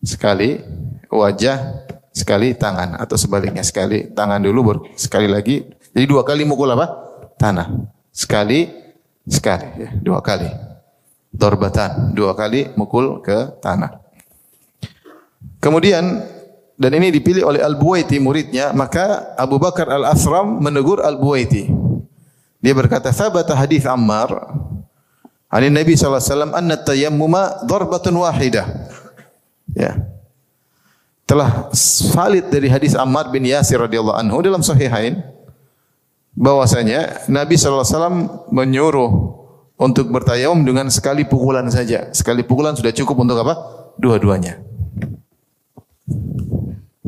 [0.00, 0.64] Sekali
[1.12, 5.68] wajah, sekali tangan atau sebaliknya sekali tangan dulu sekali lagi.
[5.92, 6.88] Jadi dua kali mukul apa?
[7.36, 7.68] Tanah.
[8.08, 8.64] Sekali
[9.28, 10.48] sekali ya, dua kali.
[11.36, 13.92] Dorbatan, dua kali mukul ke tanah.
[15.60, 16.24] Kemudian
[16.80, 21.85] dan ini dipilih oleh Al-Buwaiti muridnya, maka Abu Bakar Al-Asram menegur Al-Buwaiti.
[22.66, 24.34] Dia berkata, "Thabata hadis Ammar
[25.46, 28.66] Ani Nabi sallallahu alaihi wasallam anna tayammuma darbatun wahidah."
[29.70, 29.94] Ya.
[31.22, 31.70] Telah
[32.10, 35.22] valid dari hadis Ammar bin Yasir radhiyallahu anhu dalam sahihain
[36.34, 38.18] bahwasanya Nabi sallallahu alaihi wasallam
[38.50, 39.10] menyuruh
[39.78, 42.10] untuk bertayamum dengan sekali pukulan saja.
[42.10, 43.54] Sekali pukulan sudah cukup untuk apa?
[43.94, 44.66] Dua-duanya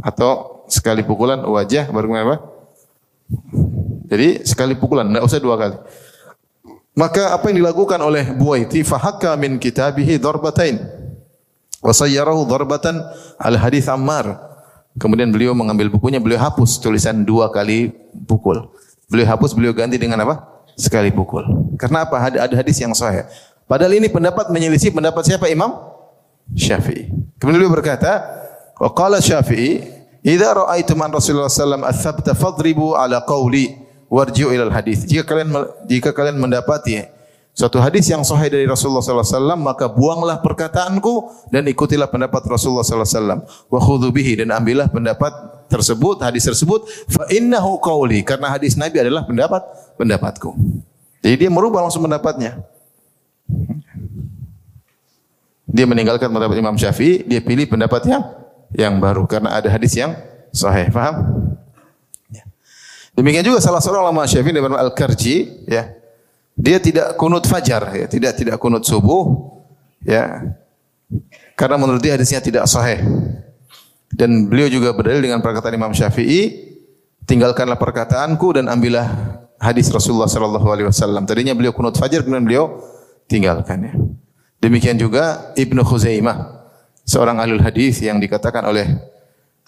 [0.03, 2.37] atau sekali pukulan wajah baru apa?
[4.09, 5.77] Jadi sekali pukulan, tidak usah dua kali.
[6.99, 10.83] Maka apa yang dilakukan oleh Buaiti fahakka min kitabihi darbatain
[11.79, 11.95] wa
[12.43, 12.99] darbatan
[13.39, 14.49] al hadis Ammar.
[14.99, 17.95] Kemudian beliau mengambil bukunya, beliau hapus tulisan dua kali
[18.27, 18.67] pukul.
[19.07, 20.43] Beliau hapus, beliau ganti dengan apa?
[20.75, 21.47] Sekali pukul.
[21.79, 22.19] Karena apa?
[22.19, 23.23] Ada, ada hadis yang sahih.
[23.71, 25.71] Padahal ini pendapat menyelisih pendapat siapa Imam
[26.57, 27.15] Syafi'i.
[27.39, 28.27] Kemudian beliau berkata,
[28.75, 29.87] Wa qala Syafi'i,
[30.23, 35.55] "Idza ra'aitum an Rasulullah sallallahu alaihi wasallam fadribu ala qawli warji'u ila al-hadis." Jika kalian
[35.89, 37.05] jika kalian mendapati
[37.55, 41.15] suatu hadis yang sahih dari Rasulullah sallallahu alaihi wasallam, maka buanglah perkataanku
[41.53, 43.41] dan ikutilah pendapat Rasulullah sallallahu alaihi wasallam.
[43.67, 45.33] Wa bihi dan ambillah pendapat
[45.69, 49.63] tersebut, hadis tersebut, fa innahu qawli karena hadis Nabi adalah pendapat
[50.01, 50.57] pendapatku.
[51.21, 52.63] Jadi dia merubah langsung pendapatnya.
[55.69, 58.25] Dia meninggalkan pendapat Imam Syafi'i, dia pilih pendapat yang
[58.73, 60.17] yang baru karena ada hadis yang
[60.49, 60.89] sahih.
[60.89, 61.38] Paham?
[63.19, 65.91] Demikian juga salah seorang ulama Syafi'i bernama Al-Karji, ya.
[66.55, 69.59] Dia tidak kunut fajar, ya, tidak tidak kunut subuh,
[70.07, 70.55] ya.
[71.59, 73.03] Karena menurut dia hadisnya tidak sahih.
[74.15, 76.71] Dan beliau juga berdalil dengan perkataan Imam Syafi'i,
[77.27, 79.11] tinggalkanlah perkataanku dan ambillah
[79.59, 81.27] hadis Rasulullah sallallahu alaihi wasallam.
[81.27, 82.65] Tadinya beliau kunut fajar kemudian beliau
[83.27, 83.93] tinggalkan ya.
[84.63, 86.71] Demikian juga Ibnu Khuzaimah
[87.03, 88.87] seorang ahli hadis yang dikatakan oleh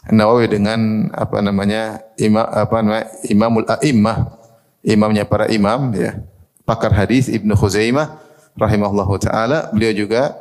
[0.08, 4.40] Nawawi dengan apa namanya imam apa namanya imamul a'immah
[4.80, 6.16] imamnya para imam ya.
[6.64, 8.16] Pakar hadis Ibnu Khuzaimah
[8.56, 9.68] rahimahullahu taala.
[9.76, 10.38] Beliau juga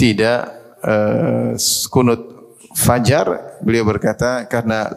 [0.00, 0.48] tidak
[0.80, 1.52] uh,
[1.92, 2.20] kunut
[2.72, 3.58] fajar.
[3.60, 4.88] Beliau berkata karena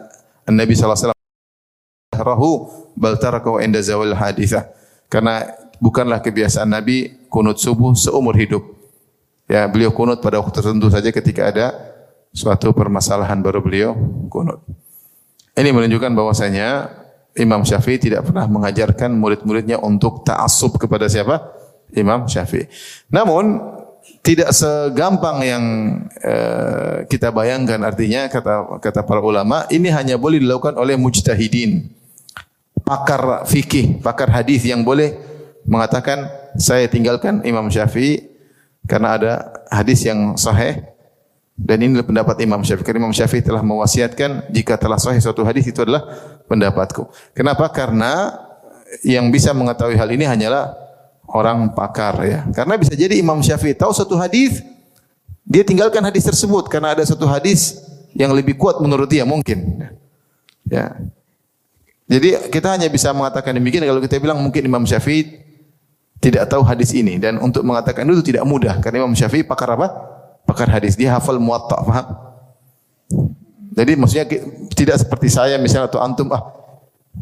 [0.48, 2.50] Nabi sallallahu alaihi wasallam rahu
[2.96, 4.70] bal tarakahu inda zawal hadithah.
[5.12, 5.44] Karena
[5.82, 8.64] bukanlah kebiasaan Nabi kunut subuh seumur hidup.
[9.48, 11.72] Ya, beliau kunut pada waktu tertentu saja ketika ada
[12.38, 13.98] suatu permasalahan baru beliau
[14.30, 14.62] kunut.
[15.58, 16.86] Ini menunjukkan bahwasanya
[17.34, 21.50] Imam Syafi'i tidak pernah mengajarkan murid-muridnya untuk ta'assub kepada siapa?
[21.98, 22.70] Imam Syafi'i.
[23.10, 23.58] Namun
[24.22, 25.64] tidak segampang yang
[26.22, 31.92] uh, kita bayangkan artinya kata kata para ulama ini hanya boleh dilakukan oleh mujtahidin
[32.88, 35.12] pakar fikih pakar hadis yang boleh
[35.68, 36.24] mengatakan
[36.56, 38.24] saya tinggalkan Imam Syafi'i
[38.88, 39.32] karena ada
[39.68, 40.80] hadis yang sahih
[41.58, 42.86] dan ini pendapat Imam Syafi'i.
[42.86, 46.06] Karena Imam Syafi'i telah mewasiatkan jika telah sahih suatu hadis itu adalah
[46.46, 47.10] pendapatku.
[47.34, 47.66] Kenapa?
[47.74, 48.30] Karena
[49.02, 50.70] yang bisa mengetahui hal ini hanyalah
[51.26, 52.40] orang pakar ya.
[52.54, 54.62] Karena bisa jadi Imam Syafi'i tahu suatu hadis
[55.48, 57.80] Dia tinggalkan hadis tersebut karena ada satu hadis
[58.12, 59.80] yang lebih kuat menurut dia mungkin.
[60.68, 60.92] Ya.
[62.04, 65.40] Jadi kita hanya bisa mengatakan demikian kalau kita bilang mungkin Imam Syafi'i
[66.20, 69.88] tidak tahu hadis ini dan untuk mengatakan itu tidak mudah karena Imam Syafi'i pakar apa?
[70.48, 70.96] Pakar hadis.
[70.96, 72.06] Dia hafal muwatta, paham?
[73.76, 74.26] Jadi maksudnya
[74.72, 76.58] tidak seperti saya misalnya atau antum ah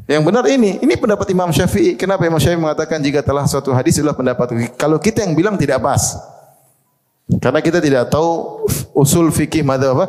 [0.04, 1.96] yang benar ini, ini pendapat Imam Syafi'i.
[1.96, 5.80] Kenapa Imam Syafi'i mengatakan jika telah suatu hadis adalah pendapat kalau kita yang bilang tidak
[5.80, 6.20] pas.
[7.42, 8.62] Karena kita tidak tahu
[8.94, 10.06] usul fikih madzhab apa?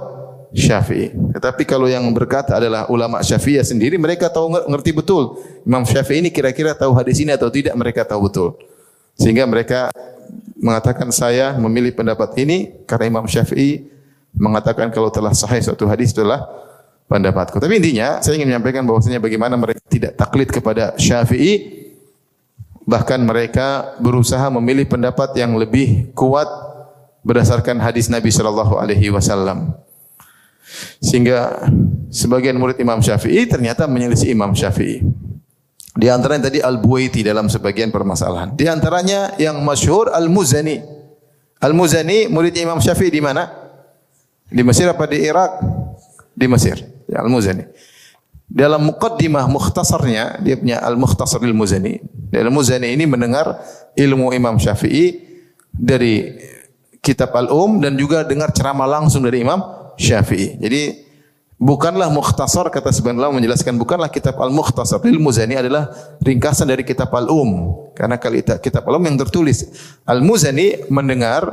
[0.53, 1.09] Syafi'i.
[1.33, 5.41] Tetapi kalau yang berkata adalah ulama Syafi'iyah sendiri, mereka tahu ngerti betul.
[5.65, 8.53] Imam Syafi'i ini kira-kira tahu hadis ini atau tidak, mereka tahu betul.
[9.17, 9.89] Sehingga mereka
[10.67, 13.87] mengatakan saya memilih pendapat ini karena Imam Syafi'i
[14.35, 16.43] mengatakan kalau telah sahih suatu hadis itulah
[17.07, 17.55] pendapatku.
[17.55, 21.87] Tapi intinya saya ingin menyampaikan bahwasanya bagaimana mereka tidak taklid kepada Syafi'i
[22.87, 26.47] bahkan mereka berusaha memilih pendapat yang lebih kuat
[27.23, 29.75] berdasarkan hadis Nabi sallallahu alaihi wasallam.
[30.99, 31.67] Sehingga
[32.11, 35.03] sebagian murid Imam Syafi'i ternyata menyelisih Imam Syafi'i.
[35.97, 38.53] Di antaranya tadi Al-Buaiti dalam sebagian permasalahan.
[38.53, 40.77] Di antaranya yang masyhur Al-Muzani.
[41.57, 43.49] Al-Muzani murid Imam Syafi'i di mana?
[44.45, 45.57] Di Mesir apa di Irak?
[46.37, 46.77] Di Mesir.
[47.09, 47.65] Ya, Al-Muzani.
[48.45, 51.97] Dalam muqaddimah mukhtasarnya, dia punya Al-Mukhtasar Al-Muzani.
[52.29, 53.57] Al-Muzani ini mendengar
[53.97, 55.25] ilmu Imam Syafi'i
[55.73, 56.37] dari
[57.01, 59.65] kitab Al-Um dan juga dengar ceramah langsung dari Imam
[59.97, 60.61] Syafi'i.
[60.61, 61.06] Jadi
[61.57, 65.01] bukanlah mukhtasar kata sebagian ulama menjelaskan bukanlah kitab Al-Mukhtasar.
[65.03, 65.89] Lil Muzani adalah
[66.21, 67.91] ringkasan dari kitab Al-Um.
[67.97, 68.21] Karena
[68.61, 69.65] kitab Al-Um yang tertulis.
[70.05, 71.49] Al-Muzani mendengar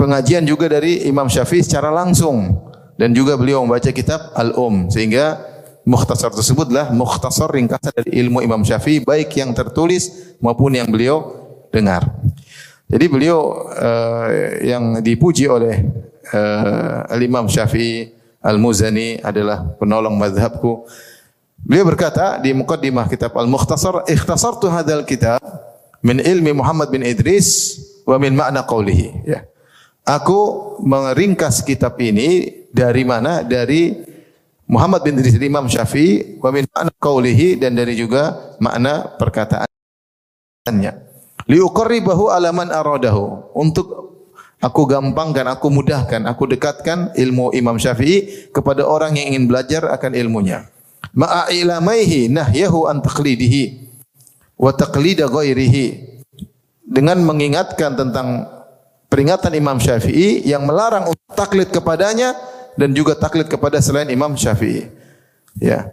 [0.00, 2.56] pengajian juga dari Imam Syafi'i secara langsung
[2.96, 5.40] dan juga beliau membaca kitab Al-Um sehingga
[5.84, 11.36] mukhtasar tersebutlah mukhtasar ringkasan dari ilmu Imam Syafi'i baik yang tertulis maupun yang beliau
[11.68, 12.04] dengar.
[12.90, 14.26] Jadi beliau uh,
[14.66, 15.86] yang dipuji oleh
[16.34, 18.10] uh, Al-Imam Syafi'i
[18.42, 20.90] Al-Muzani adalah penolong mazhabku.
[21.62, 25.38] Beliau berkata di mukaddimah kitab Al-Mukhtasar, "Ikhtasartu hadzal kitab
[26.02, 29.46] min ilmi Muhammad bin Idris wa min makna qawlihi." Ya.
[30.02, 33.46] Aku meringkas kitab ini dari mana?
[33.46, 34.02] Dari
[34.66, 41.09] Muhammad bin Idris Imam Syafi'i wa min makna qawlihi dan dari juga makna perkataannya
[41.50, 44.14] liuqarribahu alaman aradahu untuk
[44.62, 50.14] aku gampangkan, aku mudahkan, aku dekatkan ilmu Imam Syafi'i kepada orang yang ingin belajar akan
[50.14, 50.70] ilmunya.
[51.10, 53.82] Ma'a ilamaihi nahyahu an taqlidihi
[54.54, 56.06] wa taqlida ghairihi
[56.86, 58.46] dengan mengingatkan tentang
[59.10, 62.38] peringatan Imam Syafi'i yang melarang taklid kepadanya
[62.78, 64.86] dan juga taklid kepada selain Imam Syafi'i.
[65.58, 65.90] Ya.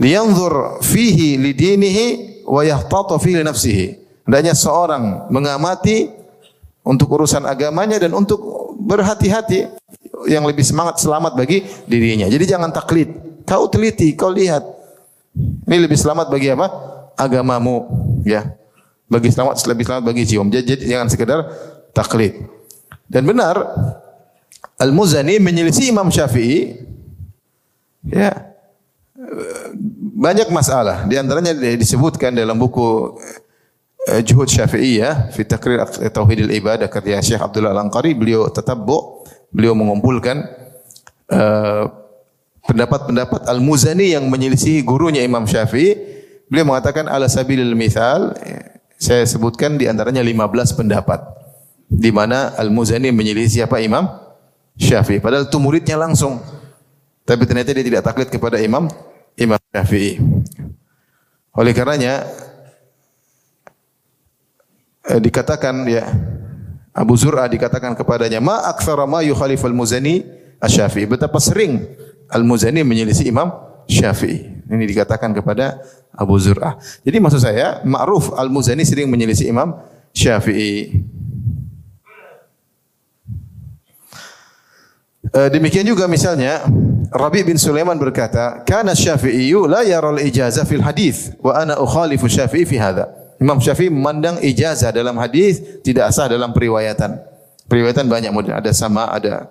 [0.00, 2.06] Liyanzur fihi lidinihi
[2.48, 6.08] wa yahtata fihi nafsihi Hendaknya seorang mengamati
[6.84, 8.40] untuk urusan agamanya dan untuk
[8.80, 9.68] berhati-hati
[10.28, 12.28] yang lebih semangat selamat bagi dirinya.
[12.28, 13.12] Jadi jangan taklid.
[13.44, 14.64] Kau teliti, kau lihat.
[15.68, 16.68] Ini lebih selamat bagi apa?
[17.20, 17.84] Agamamu,
[18.24, 18.56] ya.
[19.04, 20.44] Bagi selamat lebih selamat bagi jiwa.
[20.48, 21.38] Jadi, jadi jangan sekedar
[21.92, 22.48] taklid.
[23.04, 23.60] Dan benar
[24.80, 26.80] Al-Muzani menyelisih Imam Syafi'i
[28.08, 28.32] ya
[30.16, 31.04] banyak masalah.
[31.04, 33.20] Di antaranya disebutkan dalam buku
[34.04, 35.80] Juhud Syafi'iyah fi Taqrir
[36.12, 38.12] Tauhidil Ibadah karya Syekh Abdullah Al-Anqari.
[38.12, 40.44] Beliau tatabbu beliau mengumpulkan
[41.32, 41.88] uh,
[42.68, 45.96] pendapat-pendapat Al-Muzani yang menyelisihi gurunya Imam Syafi'i.
[46.52, 48.36] Beliau mengatakan ala sabilil mithal
[49.00, 51.24] saya sebutkan di antaranya 15 pendapat
[51.88, 54.04] di mana Al-Muzani menyelisih siapa Imam
[54.76, 55.24] Syafi'i.
[55.24, 56.44] Padahal itu muridnya langsung.
[57.24, 58.84] Tapi ternyata dia tidak taklid kepada Imam
[59.40, 60.20] Imam Syafi'i.
[61.56, 62.28] Oleh karenanya
[65.08, 66.04] eh, dikatakan ya
[66.94, 70.22] Abu Zur'a dikatakan kepadanya ma aktsara ma yukhalifal muzani
[70.62, 71.10] asy-Syafi'i.
[71.10, 71.82] Betapa sering
[72.30, 73.50] Al-Muzani menyelisih Imam
[73.90, 74.64] Syafi'i.
[74.64, 75.82] Ini dikatakan kepada
[76.14, 79.76] Abu Zur'ah jadi maksud saya ma'ruf Al-Muzani sering menyelisih Imam
[80.14, 81.04] Syafi'i.
[85.34, 86.62] Eh, demikian juga misalnya
[87.10, 92.62] Rabi bin Sulaiman berkata kana Syafi'i la yara al-ijazah fil hadis wa ana ukhalifu Syafi'i
[92.62, 97.18] fi hadha Imam Syafi'i memandang ijazah dalam hadis tidak sah dalam periwayatan.
[97.66, 98.54] Periwayatan banyak model.
[98.54, 99.50] Ada sama, ada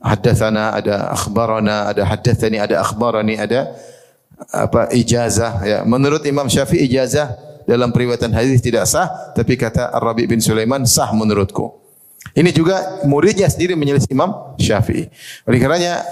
[0.00, 3.72] haddatsana, ada akhbarana, ada haddatsani, ada akhbarani, ada
[4.50, 5.78] apa ijazah ya.
[5.86, 7.32] Menurut Imam Syafi'i ijazah
[7.64, 11.80] dalam periwayatan hadis tidak sah, tapi kata Ar-Rabi bin Sulaiman sah menurutku.
[12.34, 15.06] Ini juga muridnya sendiri menyelisih Imam Syafi'i.
[15.46, 16.02] Oleh karenanya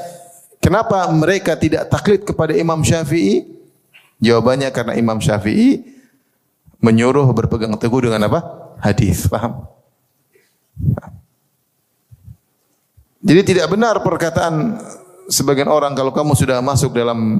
[0.63, 3.49] kenapa mereka tidak taklid kepada Imam Syafi'i?
[4.23, 5.83] Jawabannya karena Imam Syafi'i
[6.83, 8.41] menyuruh berpegang teguh dengan apa?
[8.83, 9.71] Hadis, paham?
[13.23, 14.83] Jadi tidak benar perkataan
[15.31, 17.39] sebagian orang kalau kamu sudah masuk dalam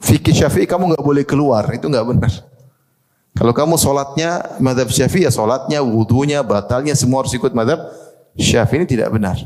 [0.00, 2.32] fikih Syafi'i kamu nggak boleh keluar, itu nggak benar.
[3.36, 7.84] Kalau kamu solatnya madhab Syafi'i ya solatnya, wudhunya, batalnya semua harus ikut madhab
[8.32, 9.36] Syafi'i ini tidak benar.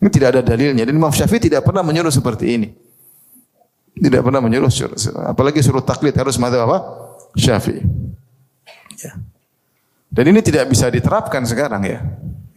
[0.00, 0.84] Ini tidak ada dalilnya.
[0.84, 2.68] Dan Imam Syafi'i tidak pernah menyuruh seperti ini.
[4.00, 4.72] Tidak pernah menyuruh,
[5.28, 6.78] apalagi suruh taklid harus madhab apa?
[7.36, 7.99] Syafi'i.
[9.00, 9.12] Ya.
[10.10, 12.02] Dan ini tidak bisa diterapkan sekarang ya.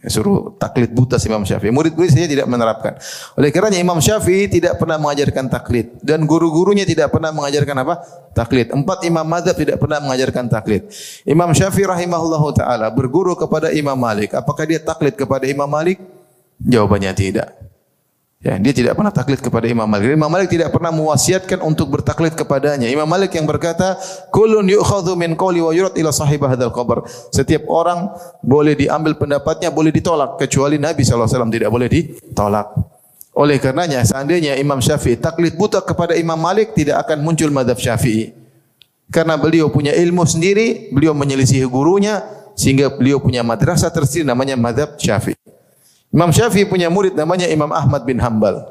[0.04, 1.72] Ya, suruh taklid buta si Imam Syafi'i.
[1.72, 3.00] Murid-murid saja tidak menerapkan.
[3.40, 8.04] Oleh karenanya Imam Syafi'i tidak pernah mengajarkan taklid dan guru-gurunya tidak pernah mengajarkan apa?
[8.36, 8.68] Taklid.
[8.68, 10.92] Empat imam mazhab tidak pernah mengajarkan taklid.
[11.24, 14.36] Imam Syafi'i rahimahullahu taala berguru kepada Imam Malik.
[14.36, 15.96] Apakah dia taklid kepada Imam Malik?
[16.60, 17.56] Jawabannya tidak.
[18.44, 20.20] Ya, dia tidak pernah taklid kepada Imam Malik.
[20.20, 22.92] Imam Malik tidak pernah mewasiatkan untuk bertaklid kepadanya.
[22.92, 23.96] Imam Malik yang berkata,
[24.28, 28.12] "Kullun yu'khadhu min qawli wa yurad ila sahibah hadzal qabr." Setiap orang
[28.44, 32.68] boleh diambil pendapatnya, boleh ditolak kecuali Nabi SAW tidak boleh ditolak.
[33.32, 38.36] Oleh karenanya seandainya Imam Syafi'i taklid buta kepada Imam Malik tidak akan muncul madhab Syafi'i.
[39.08, 42.20] Karena beliau punya ilmu sendiri, beliau menyelisihi gurunya
[42.52, 45.43] sehingga beliau punya madrasah tersendiri namanya madhab Syafi'i.
[46.14, 48.62] Imam Syafi'i punya murid namanya Imam Ahmad bin Hambal.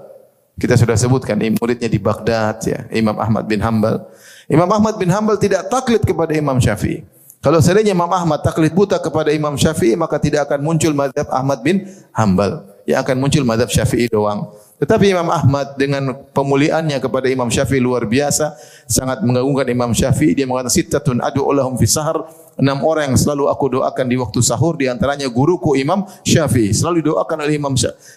[0.56, 4.00] Kita sudah sebutkan muridnya di Baghdad ya, Imam Ahmad bin Hambal.
[4.48, 7.04] Imam Ahmad bin Hambal tidak taklid kepada Imam Syafi'i.
[7.44, 11.60] Kalau seandainya Imam Ahmad taklid buta kepada Imam Syafi'i, maka tidak akan muncul madhab Ahmad
[11.60, 11.84] bin
[12.16, 12.64] Hambal.
[12.88, 14.48] Yang akan muncul madhab Syafi'i doang.
[14.80, 18.56] Tetapi Imam Ahmad dengan pemuliaannya kepada Imam Syafi'i luar biasa,
[18.88, 20.32] sangat mengagungkan Imam Syafi'i.
[20.32, 22.24] Dia mengatakan, Sittatun adu'ulahum fi sahar,
[22.60, 26.74] enam orang yang selalu aku doakan di waktu sahur di antaranya guruku Imam Syafi'i.
[26.74, 27.74] Selalu doakan oleh Imam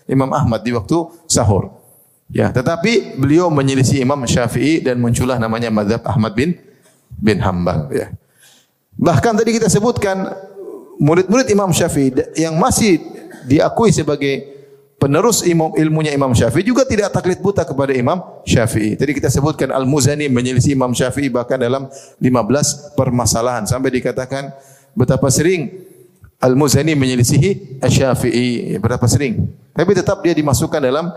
[0.09, 0.97] Imam Ahmad di waktu
[1.29, 1.73] sahur.
[2.27, 6.59] Ya tetapi beliau menyelisih Imam Syafi'i dan muncullah namanya mazhab Ahmad bin
[7.15, 8.11] bin Hambal ya.
[8.97, 10.33] Bahkan tadi kita sebutkan
[10.97, 12.99] murid-murid Imam Syafi'i yang masih
[13.47, 14.56] diakui sebagai
[14.97, 18.97] penerus imam ilmunya Imam Syafi'i juga tidak taklid buta kepada Imam Syafi'i.
[18.97, 21.89] Tadi kita sebutkan Al-Muzani menyelisih Imam Syafi'i bahkan dalam
[22.21, 24.53] 15 permasalahan sampai dikatakan
[24.97, 25.85] betapa sering
[26.37, 29.49] Al-Muzani menyelisihi Asy-Syafi'i, berapa sering.
[29.73, 31.09] Tapi tetap dia dimasukkan dalam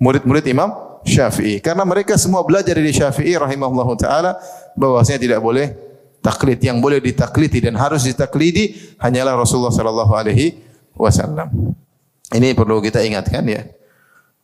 [0.00, 4.40] murid-murid Imam Syafi'i karena mereka semua belajar dari Syafi'i rahimahullahu taala
[4.72, 5.76] bahwasanya tidak boleh
[6.24, 10.56] taklid yang boleh ditaklidi dan harus ditaklidi hanyalah Rasulullah sallallahu alaihi
[10.96, 11.76] wasallam.
[12.34, 13.62] Ini perlu kita ingatkan ya.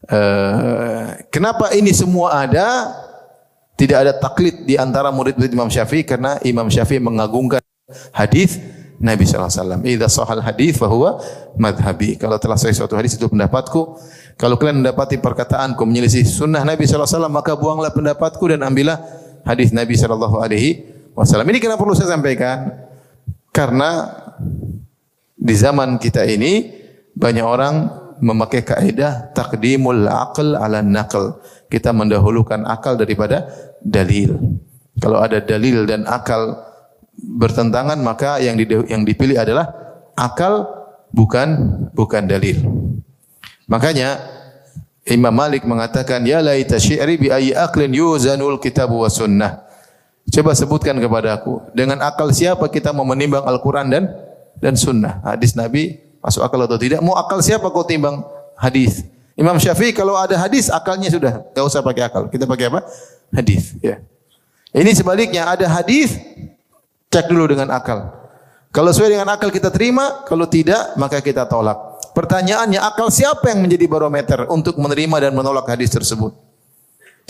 [0.06, 2.94] Uh, kenapa ini semua ada?
[3.74, 7.64] Tidak ada taklid di antara murid-murid Imam Syafi'i karena Imam Syafi'i mengagungkan
[8.12, 8.60] hadis
[9.00, 10.44] Nabi sallallahu alaihi wasallam.
[10.44, 11.10] Hadis bahwa
[11.56, 12.20] madhabi.
[12.20, 13.96] Kalau telah sahih suatu hadis itu pendapatku.
[14.36, 19.00] Kalau kalian mendapati perkataanku menyelisih sunnah Nabi sallallahu alaihi wasallam maka buanglah pendapatku dan ambillah
[19.48, 20.84] hadis Nabi sallallahu alaihi
[21.16, 21.48] wasallam.
[21.48, 22.68] Ini kenapa perlu saya sampaikan?
[23.50, 24.12] Karena
[25.40, 26.79] di zaman kita ini
[27.16, 27.90] banyak orang
[28.20, 31.40] memakai kaidah takdimul aql ala naql.
[31.70, 33.48] Kita mendahulukan akal daripada
[33.80, 34.36] dalil.
[35.00, 36.60] Kalau ada dalil dan akal
[37.16, 38.56] bertentangan maka yang
[38.88, 39.72] yang dipilih adalah
[40.16, 40.68] akal
[41.10, 42.60] bukan bukan dalil.
[43.70, 44.18] Makanya
[45.08, 49.64] Imam Malik mengatakan ya laita syi'ri bi ayyi aqlin yuzanul kitab wa sunnah.
[50.30, 54.10] Coba sebutkan kepada aku dengan akal siapa kita mau menimbang Al-Qur'an dan
[54.60, 55.24] dan sunnah.
[55.24, 57.00] Hadis Nabi Masuk akal atau tidak?
[57.00, 58.20] Mau akal siapa kau timbang
[58.56, 59.04] hadis?
[59.40, 62.28] Imam Syafi'i kalau ada hadis akalnya sudah, enggak usah pakai akal.
[62.28, 62.84] Kita pakai apa?
[63.32, 64.04] Hadis, ya.
[64.70, 66.14] Ini sebaliknya ada hadis
[67.08, 68.12] cek dulu dengan akal.
[68.70, 71.98] Kalau sesuai dengan akal kita terima, kalau tidak maka kita tolak.
[72.14, 76.49] Pertanyaannya akal siapa yang menjadi barometer untuk menerima dan menolak hadis tersebut?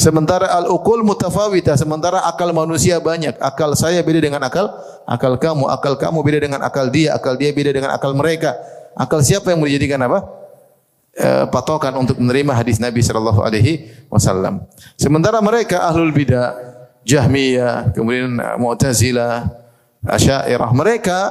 [0.01, 3.37] Sementara al-ukul mutafawita, sementara akal manusia banyak.
[3.37, 4.73] Akal saya beda dengan akal
[5.05, 8.57] akal kamu, akal kamu beda dengan akal dia, akal dia beda dengan akal mereka.
[8.97, 10.25] Akal siapa yang menjadikan apa?
[11.13, 14.65] E, patokan untuk menerima hadis Nabi sallallahu alaihi wasallam.
[14.97, 16.57] Sementara mereka ahlul bidah,
[17.05, 19.53] Jahmiyah, kemudian Mu'tazilah,
[20.01, 21.29] Asy'ariyah, mereka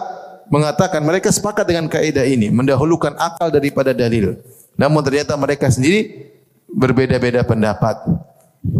[0.53, 4.38] mengatakan mereka sepakat dengan kaidah ini, mendahulukan akal daripada dalil.
[4.78, 6.30] Namun ternyata mereka sendiri
[6.70, 8.28] berbeda-beda pendapat.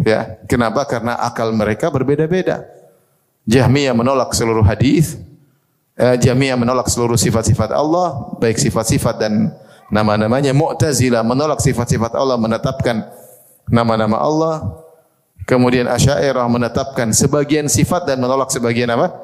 [0.04, 0.84] Ya, kenapa?
[0.84, 2.68] Karena akal mereka berbeda-beda.
[3.48, 5.18] Jahmiyah menolak seluruh hadis,
[5.96, 9.56] eh, Jahmiyah menolak seluruh sifat-sifat Allah, baik sifat-sifat dan
[9.90, 10.52] nama-namanya.
[10.52, 13.08] Mu'tazilah menolak sifat-sifat Allah, menetapkan
[13.72, 14.56] nama-nama Allah.
[15.50, 19.18] Kemudian Asy'ariyah menetapkan sebagian sifat dan menolak sebagian apa?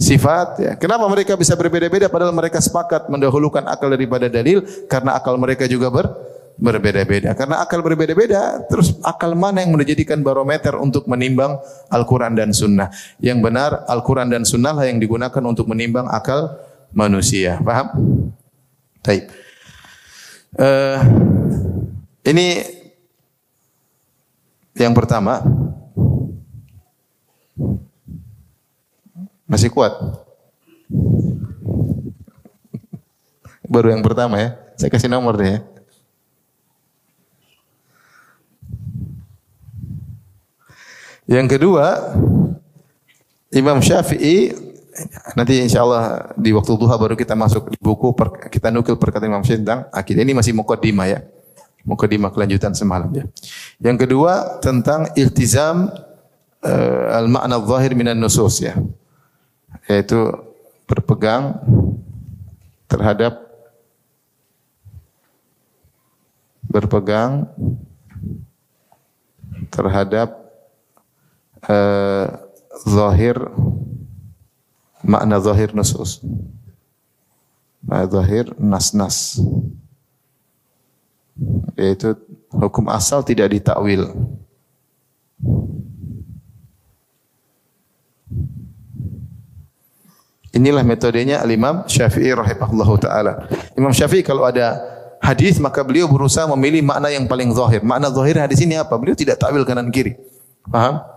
[0.00, 0.48] Sifat.
[0.56, 0.72] Ya.
[0.76, 5.92] Kenapa mereka bisa berbeda-beda padahal mereka sepakat mendahulukan akal daripada dalil karena akal mereka juga
[5.92, 6.08] ber
[6.56, 7.36] berbeda-beda.
[7.36, 11.60] Karena akal berbeda-beda, terus akal mana yang menjadikan barometer untuk menimbang
[11.92, 12.88] Al-Quran dan Sunnah?
[13.20, 16.56] Yang benar, Al-Quran dan Sunnah lah yang digunakan untuk menimbang akal
[16.96, 17.60] manusia.
[17.60, 17.86] Paham?
[19.04, 19.28] Baik.
[20.56, 20.98] Uh,
[22.26, 22.66] Ini
[24.74, 25.46] yang pertama.
[29.46, 29.94] Masih kuat.
[33.62, 34.58] Baru yang pertama ya.
[34.74, 35.75] Saya kasih nomor deh ya.
[41.26, 42.14] Yang kedua,
[43.50, 44.54] Imam Syafi'i
[45.34, 48.14] nanti insya Allah di waktu duha baru kita masuk di buku
[48.48, 50.22] kita nukil perkataan Imam Syafi'i tentang akidah.
[50.22, 51.20] Ini masih mukaddimah ya.
[51.82, 53.26] Mukaddimah kelanjutan semalam ya.
[53.82, 55.90] Yang kedua tentang iltizam
[56.62, 58.78] uh, al-ma'na zahir minan nusus ya.
[59.90, 60.30] Yaitu
[60.86, 61.58] berpegang
[62.86, 63.42] terhadap
[66.70, 67.50] berpegang
[69.74, 70.45] terhadap
[71.68, 72.26] uh,
[72.86, 73.36] zahir
[75.02, 76.22] makna zahir nusus.
[77.86, 79.38] Makna zahir nas-nas.
[81.76, 82.16] Yaitu
[82.50, 84.10] hukum asal tidak ditakwil.
[90.56, 93.44] Inilah metodenya Al-Imam Syafi'i rahimahullahu taala.
[93.76, 94.80] Imam Syafi'i kalau ada
[95.20, 97.84] hadis maka beliau berusaha memilih makna yang paling zahir.
[97.84, 98.96] Makna zahir hadis ini apa?
[98.96, 100.16] Beliau tidak takwil kanan kiri.
[100.64, 101.15] Paham?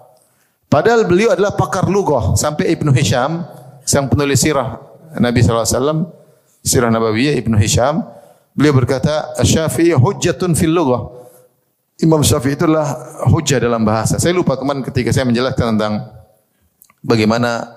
[0.70, 3.42] Padahal beliau adalah pakar lughah sampai Ibnu Hisham
[3.82, 4.78] sang penulis sirah
[5.18, 6.14] Nabi SAW
[6.62, 8.06] sirah Nabawiyah Ibnu Hisham
[8.54, 11.20] beliau berkata Syafi'i hujjatun fil lughah
[12.00, 12.96] Imam Syafi'i itulah
[13.28, 14.16] hujjah dalam bahasa.
[14.16, 16.08] Saya lupa kemarin ketika saya menjelaskan tentang
[17.04, 17.68] bagaimana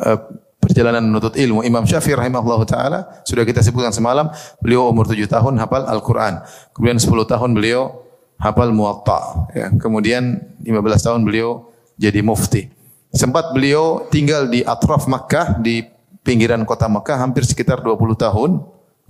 [0.00, 0.16] uh,
[0.56, 1.60] perjalanan menuntut ilmu.
[1.60, 4.32] Imam Syafi'i rahimahullah taala sudah kita sebutkan semalam,
[4.64, 6.40] beliau umur 7 tahun hafal Al-Qur'an.
[6.72, 8.08] Kemudian 10 tahun beliau
[8.40, 9.68] hafal Muwatta, ya.
[9.76, 11.68] Kemudian 15 tahun beliau
[11.98, 12.70] jadi mufti.
[13.10, 15.82] Sempat beliau tinggal di atraf Makkah, di
[16.22, 18.50] pinggiran kota Makkah hampir sekitar 20 tahun,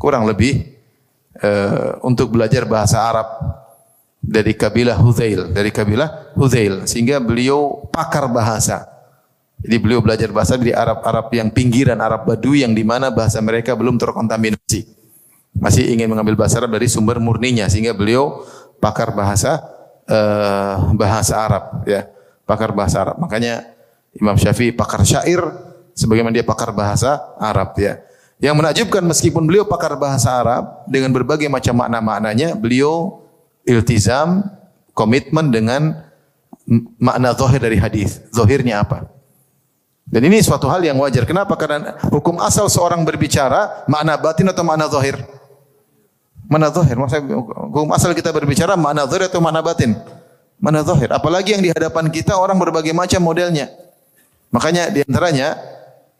[0.01, 0.73] kurang lebih
[1.45, 3.29] uh, untuk belajar bahasa Arab
[4.19, 8.89] dari kabilah Huzail, dari kabilah Huzail sehingga beliau pakar bahasa.
[9.59, 13.75] Jadi beliau belajar bahasa di Arab-Arab yang pinggiran Arab Badui yang di mana bahasa mereka
[13.75, 14.87] belum terkontaminasi.
[15.59, 18.47] Masih ingin mengambil bahasa Arab dari sumber murninya sehingga beliau
[18.79, 19.59] pakar bahasa
[20.07, 22.07] uh, bahasa Arab ya
[22.49, 23.21] pakar bahasa Arab.
[23.21, 23.69] Makanya
[24.17, 25.45] Imam Syafi'i pakar syair
[25.93, 28.01] sebagaimana dia pakar bahasa Arab ya.
[28.41, 33.27] Yang menakjubkan meskipun beliau pakar bahasa Arab dengan berbagai macam makna-maknanya, beliau
[33.67, 34.47] iltizam
[34.97, 36.09] komitmen dengan
[36.97, 38.23] makna zahir dari hadis.
[38.31, 39.11] Zahirnya apa?
[40.09, 41.29] Dan ini suatu hal yang wajar.
[41.29, 41.53] Kenapa?
[41.59, 45.21] Karena hukum asal seorang berbicara makna batin atau makna zahir?
[46.49, 46.97] Mana zahir?
[46.97, 49.99] Maksudnya hukum asal kita berbicara makna zahir atau makna batin?
[50.59, 51.11] Mana zahir?
[51.15, 53.71] Apalagi yang di hadapan kita orang berbagai macam modelnya.
[54.51, 55.55] Makanya di antaranya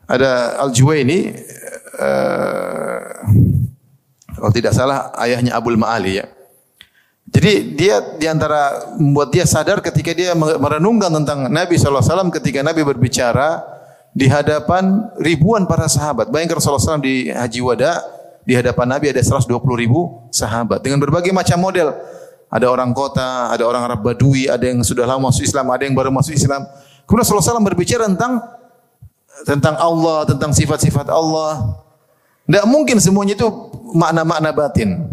[0.07, 1.35] ada Al-Juwaini
[1.99, 3.03] uh,
[4.39, 6.27] kalau tidak salah ayahnya Abul Ma'ali ya.
[7.29, 12.81] Jadi dia di antara membuat dia sadar ketika dia merenungkan tentang Nabi SAW ketika Nabi
[12.81, 13.61] berbicara
[14.17, 16.33] di hadapan ribuan para sahabat.
[16.33, 18.01] Bayangkan Rasulullah SAW di Haji Wada,
[18.49, 19.45] di hadapan Nabi ada 120
[19.77, 21.93] ribu sahabat dengan berbagai macam model.
[22.49, 25.93] Ada orang kota, ada orang Arab Badui, ada yang sudah lama masuk Islam, ada yang
[25.93, 26.65] baru masuk Islam.
[27.05, 28.41] Kemudian Rasulullah SAW berbicara tentang
[29.45, 31.77] tentang Allah, tentang sifat-sifat Allah.
[32.49, 33.49] Tidak mungkin semuanya itu
[33.93, 35.05] makna-makna batin.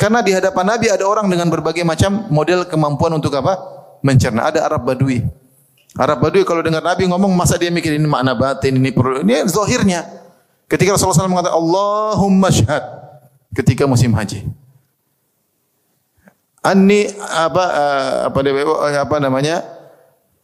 [0.00, 3.60] Karena di hadapan Nabi ada orang dengan berbagai macam model kemampuan untuk apa?
[4.00, 4.48] Mencerna.
[4.48, 5.20] Ada Arab Badui.
[5.94, 9.22] Arab Badui kalau dengar Nabi ngomong masa dia mikir ini makna batin, ini perlu.
[9.22, 10.02] Ini zahirnya.
[10.66, 12.84] Ketika Rasulullah SAW mengatakan Allahumma syahad
[13.52, 14.48] ketika musim haji.
[16.64, 18.38] Anni apa uh, apa
[19.04, 19.60] apa namanya?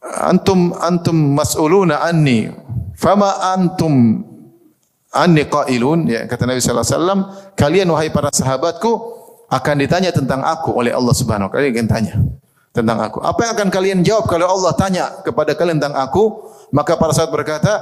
[0.05, 2.53] Antum antum mas'uluna anni.
[2.93, 4.21] Fama antum
[5.17, 6.05] anni qailun?
[6.05, 7.21] Ya kata Nabi sallallahu alaihi wasallam
[7.57, 8.93] kalian wahai para sahabatku
[9.49, 11.73] akan ditanya tentang aku oleh Allah Subhanahu wa taala.
[11.73, 12.15] Kalian tanya
[12.71, 13.19] tentang aku.
[13.25, 16.53] Apa yang akan kalian jawab kalau Allah tanya kepada kalian tentang aku?
[16.71, 17.73] Maka para sahabat berkata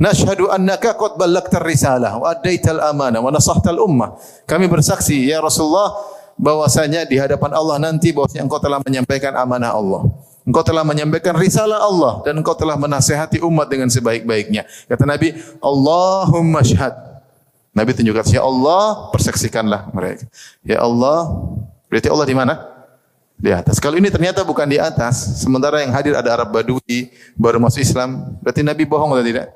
[0.00, 4.14] nashhadu annaka qad ballagtar risalah wa addaital amanah wa nasahtal ummah
[4.46, 5.92] kami bersaksi ya Rasulullah
[6.38, 10.06] bahwasanya di hadapan Allah nanti bahwasanya engkau telah menyampaikan amanah Allah.
[10.48, 14.64] Engkau telah menyampaikan risalah Allah dan engkau telah menasihati umat dengan sebaik-baiknya.
[14.88, 16.96] Kata Nabi, Allahumma syahad.
[17.76, 20.24] Nabi tunjukkan, ya Allah, persaksikanlah mereka.
[20.64, 21.28] Ya Allah,
[21.92, 22.54] berarti Allah di mana?
[23.36, 23.76] Di atas.
[23.76, 28.40] Kalau ini ternyata bukan di atas, sementara yang hadir ada Arab Badui, baru masuk Islam,
[28.40, 29.52] berarti Nabi bohong atau tidak?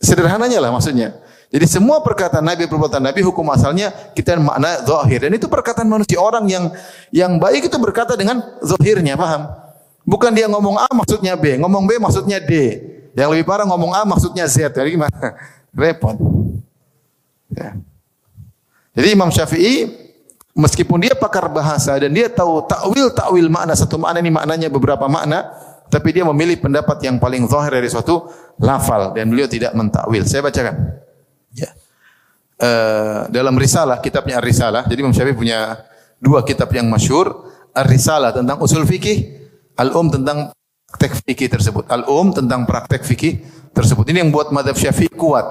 [0.00, 1.12] Sederhananya lah maksudnya.
[1.46, 5.22] Jadi semua perkataan Nabi, perbuatan Nabi, hukum asalnya kita makna zahir.
[5.22, 6.74] Dan itu perkataan manusia orang yang
[7.14, 9.46] yang baik itu berkata dengan zahirnya, paham?
[10.02, 12.82] Bukan dia ngomong A maksudnya B, ngomong B maksudnya D.
[13.14, 14.74] Yang lebih parah ngomong A maksudnya Z.
[14.74, 15.14] Jadi gimana?
[15.80, 16.18] Repot.
[17.54, 17.78] Ya.
[18.98, 19.86] Jadi Imam Syafi'i
[20.56, 25.06] meskipun dia pakar bahasa dan dia tahu takwil takwil makna satu makna ini maknanya beberapa
[25.06, 25.52] makna,
[25.92, 28.26] tapi dia memilih pendapat yang paling zahir dari suatu
[28.58, 30.26] lafal dan beliau tidak mentakwil.
[30.26, 31.05] Saya bacakan.
[32.56, 34.88] Uh, dalam risalah, kitabnya Ar-Risalah.
[34.88, 35.76] Jadi Imam Syafi'i punya
[36.16, 39.44] dua kitab yang masyhur, Ar-Risalah tentang usul fikih,
[39.76, 40.56] Al-Um tentang
[40.88, 41.84] praktek fikih tersebut.
[41.84, 43.44] Al-Um tentang praktek fikih
[43.76, 44.08] tersebut.
[44.08, 45.44] Ini yang buat madhab Syafi'i kuat.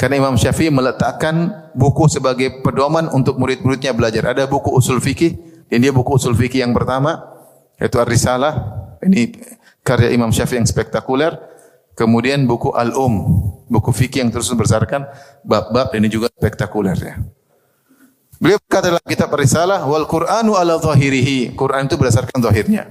[0.00, 4.32] Karena Imam Syafi'i meletakkan buku sebagai pedoman untuk murid-muridnya belajar.
[4.32, 5.36] Ada buku usul fikih,
[5.68, 7.20] dan dia buku usul fikih yang pertama,
[7.76, 8.80] yaitu Ar-Risalah.
[9.04, 9.36] Ini
[9.84, 11.36] karya Imam Syafi'i yang spektakuler.
[11.92, 15.06] Kemudian buku Al-Um, buku fikih yang terus bersarkan
[15.46, 17.14] bab-bab ini juga spektakuler ya.
[18.40, 21.52] Beliau berkata dalam kitab Risalah, wal Qur'anu ala zahirihi.
[21.54, 22.88] Quran itu berdasarkan zahirnya.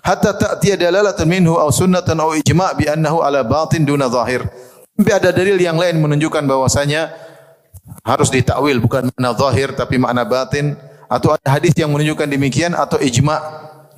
[0.00, 4.46] Hatta ta'tiya dalalatun minhu aw sunnatan aw ijma' bi annahu ala batin duna zahir.
[4.94, 7.10] Tapi ada dalil yang lain menunjukkan bahwasanya
[8.06, 10.78] harus ditakwil bukan makna zahir tapi makna batin
[11.10, 13.40] atau ada hadis yang menunjukkan demikian atau ijma'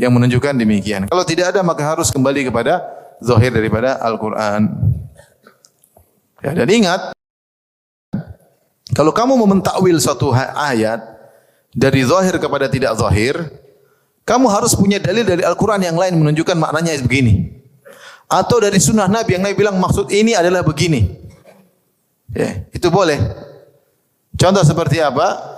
[0.00, 1.12] yang menunjukkan demikian.
[1.12, 2.80] Kalau tidak ada maka harus kembali kepada
[3.20, 4.72] zahir daripada Al-Qur'an.
[6.44, 7.16] Ya, dan ingat
[8.92, 11.00] kalau kamu mau mentakwil suatu ayat
[11.72, 13.36] dari zahir kepada tidak zahir,
[14.24, 17.56] kamu harus punya dalil dari Al-Quran yang lain menunjukkan maknanya begini.
[18.26, 21.14] Atau dari sunnah Nabi yang Nabi bilang maksud ini adalah begini.
[22.34, 23.22] Ya, itu boleh.
[24.34, 25.54] Contoh seperti apa?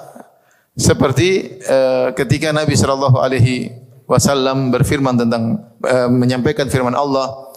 [0.76, 3.72] Seperti uh, ketika Nabi Shallallahu Alaihi
[4.05, 7.47] Wasallam berfirman tentang uh, menyampaikan firman Allah,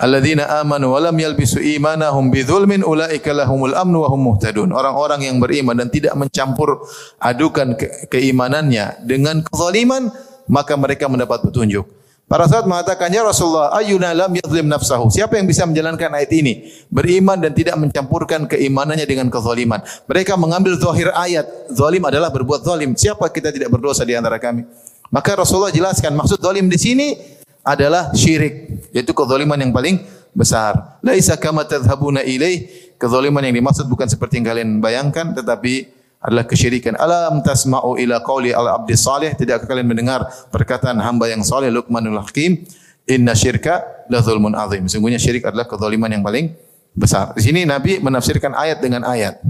[0.00, 4.72] Alladzina amanu wa lam yalbisu imanahum bidzulmin ulaika lahumul amnu wa hum muhtadun.
[4.72, 6.88] Orang-orang yang beriman dan tidak mencampur
[7.20, 10.08] adukan ke keimanannya dengan kezaliman,
[10.48, 11.84] maka mereka mendapat petunjuk.
[12.30, 16.64] Para sahabat mengatakan, "Ya Rasulullah, ayyuna lam yadhlim nafsahu?" Siapa yang bisa menjalankan ayat ini?
[16.88, 19.84] Beriman dan tidak mencampurkan keimanannya dengan kezaliman.
[20.08, 21.44] Mereka mengambil zahir ayat,
[21.74, 22.96] zalim adalah berbuat zalim.
[22.96, 24.64] Siapa kita tidak berdosa di antara kami?
[25.10, 30.00] Maka Rasulullah jelaskan maksud zalim di sini adalah syirik, yaitu kezaliman yang paling
[30.32, 30.98] besar.
[31.04, 35.90] Laisa kama tadhhabuna ilaih, kezaliman yang dimaksud bukan seperti yang kalian bayangkan tetapi
[36.20, 37.00] adalah kesyirikan.
[37.00, 42.60] Alam tasma'u ila qauli al-abdi salih, tidak kalian mendengar perkataan hamba yang saleh Luqmanul Hakim,
[43.08, 44.84] inna syirka la zulmun azim.
[44.84, 46.52] Sungguhnya syirik adalah kezaliman yang paling
[46.92, 47.32] besar.
[47.32, 49.40] Di sini Nabi menafsirkan ayat dengan ayat.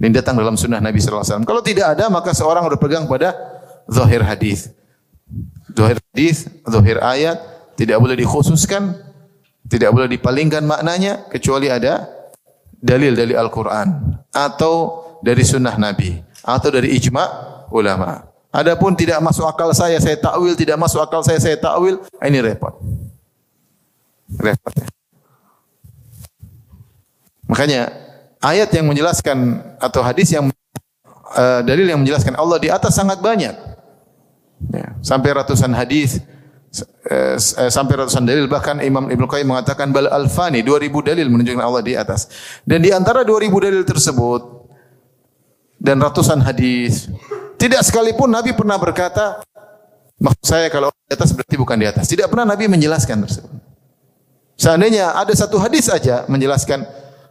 [0.00, 1.44] Ini datang dalam sunnah Nabi SAW.
[1.44, 3.36] Kalau tidak ada, maka seorang harus pegang pada
[3.84, 4.72] zahir hadis.
[5.76, 7.38] Zahir hadis, zahir ayat
[7.76, 8.96] tidak boleh dikhususkan,
[9.70, 12.08] tidak boleh dipalingkan maknanya kecuali ada
[12.80, 17.24] dalil dari Al-Qur'an atau dari sunnah Nabi atau dari ijma
[17.70, 18.24] ulama.
[18.50, 22.74] Adapun tidak masuk akal saya saya takwil, tidak masuk akal saya saya takwil, ini repot.
[24.34, 24.86] Repot ya.
[27.46, 27.94] Makanya
[28.42, 30.50] ayat yang menjelaskan atau hadis yang
[31.34, 33.69] uh, dalil yang menjelaskan Allah di atas sangat banyak.
[34.68, 36.20] Ya, sampai ratusan hadis
[37.08, 41.64] eh, eh, sampai ratusan dalil bahkan Imam Ibnu Qayyim mengatakan bal alfani 2000 dalil menunjukkan
[41.64, 42.28] Allah di atas.
[42.68, 44.68] Dan di antara 2000 dalil tersebut
[45.80, 47.08] dan ratusan hadis
[47.56, 49.40] tidak sekalipun Nabi pernah berkata
[50.20, 52.04] maksud saya kalau di atas berarti bukan di atas.
[52.04, 53.52] Tidak pernah Nabi menjelaskan tersebut.
[54.60, 56.84] Seandainya ada satu hadis saja menjelaskan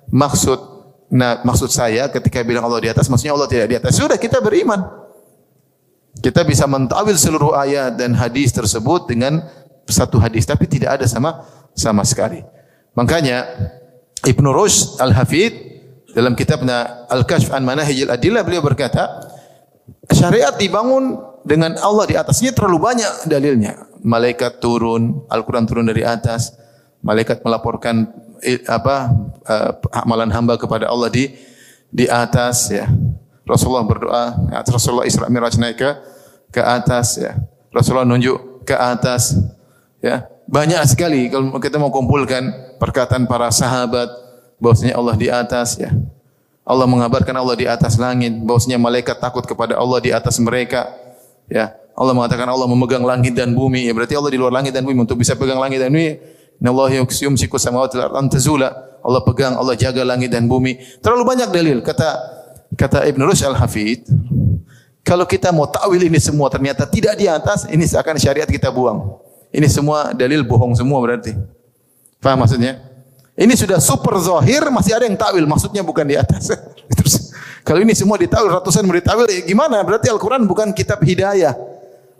[0.09, 0.57] maksud
[1.13, 3.93] nah, maksud saya ketika bilang Allah di atas maksudnya Allah tidak di atas.
[3.93, 4.98] Sudah kita beriman.
[6.19, 9.39] Kita bisa mentawil seluruh ayat dan hadis tersebut dengan
[9.87, 12.43] satu hadis tapi tidak ada sama sama sekali.
[12.93, 13.47] Makanya
[14.27, 15.53] Ibnu Rushd Al-Hafid
[16.11, 19.23] dalam kitabnya Al-Kashf an Manahijil Adillah beliau berkata,
[20.11, 21.15] syariat dibangun
[21.47, 23.87] dengan Allah di atasnya terlalu banyak dalilnya.
[24.03, 26.55] Malaikat turun, Al-Qur'an turun dari atas,
[27.03, 28.11] malaikat melaporkan
[28.43, 29.11] eh, apa
[29.47, 29.71] uh,
[30.03, 31.31] amalan hamba kepada Allah di
[31.91, 32.87] di atas ya.
[33.49, 34.23] Rasulullah berdoa,
[34.69, 35.89] Rasulullah Isra Miraj naik ke
[36.49, 37.37] ke atas ya.
[37.69, 39.37] Rasulullah nunjuk ke atas
[40.01, 40.25] ya.
[40.49, 44.09] Banyak sekali kalau kita mau kumpulkan perkataan para sahabat
[44.57, 45.93] bahwasanya Allah di atas ya.
[46.69, 50.85] Allah mengabarkan Allah di atas langit, bahwasanya malaikat takut kepada Allah di atas mereka.
[51.49, 51.73] Ya.
[51.97, 53.89] Allah mengatakan Allah memegang langit dan bumi.
[53.89, 56.21] Ya berarti Allah di luar langit dan bumi untuk bisa pegang langit dan bumi.
[56.61, 58.69] Innallaha yumsiku samawati wal ardi tazula.
[59.01, 60.77] Allah pegang, Allah jaga langit dan bumi.
[61.01, 62.39] Terlalu banyak dalil kata
[62.77, 64.05] Kata Ibn Rushd Al-Hafid,
[65.09, 69.17] kalau kita mau takwil ini semua ternyata tidak di atas, ini seakan syariat kita buang.
[69.49, 71.33] Ini semua dalil bohong semua berarti.
[72.21, 72.77] Faham maksudnya?
[73.33, 76.53] Ini sudah super zahir, masih ada yang takwil, maksudnya bukan di atas.
[77.01, 77.33] Terus,
[77.65, 79.81] kalau ini semua ditakwil, ratusan murid takwil, ya gimana?
[79.81, 81.57] Berarti Al-Quran bukan kitab hidayah.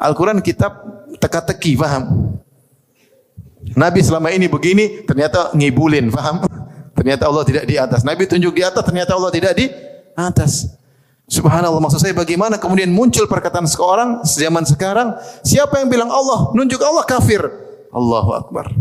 [0.02, 0.82] Al-Quran kitab
[1.22, 2.34] teka-teki, faham?
[3.78, 6.42] Nabi selama ini begini, ternyata ngibulin, faham?
[6.98, 8.02] Ternyata Allah tidak di atas.
[8.02, 9.72] Nabi tunjuk di atas, ternyata Allah tidak di
[10.20, 10.79] atas.
[11.30, 15.14] Subhanallah maksud saya bagaimana kemudian muncul perkataan seorang zaman sekarang
[15.46, 17.46] siapa yang bilang Allah nunjuk Allah kafir?
[17.94, 18.74] Allahu Akbar.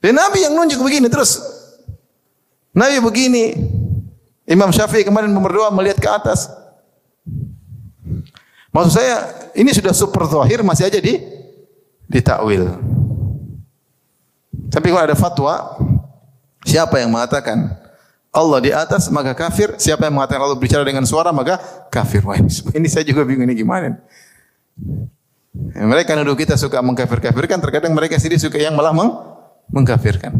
[0.00, 1.36] Dan Nabi yang nunjuk begini terus.
[2.72, 3.52] Nabi begini
[4.48, 6.48] Imam Syafi'i kemarin berdoa melihat ke atas.
[8.72, 11.20] Maksud saya ini sudah super zahir masih aja di
[12.08, 12.72] ditakwil
[14.68, 15.80] tapi kalau ada fatwa
[16.64, 17.77] siapa yang mengatakan
[18.38, 19.74] Allah di atas maka kafir.
[19.74, 21.58] Siapa yang mengatakan Allah bicara dengan suara maka
[21.90, 22.22] kafir.
[22.22, 23.98] Wah ini, saya juga bingung ini gimana.
[25.74, 29.10] Ya, mereka nuduh kita suka mengkafir-kafirkan, terkadang mereka sendiri suka yang malah meng
[29.74, 30.30] mengkafirkan.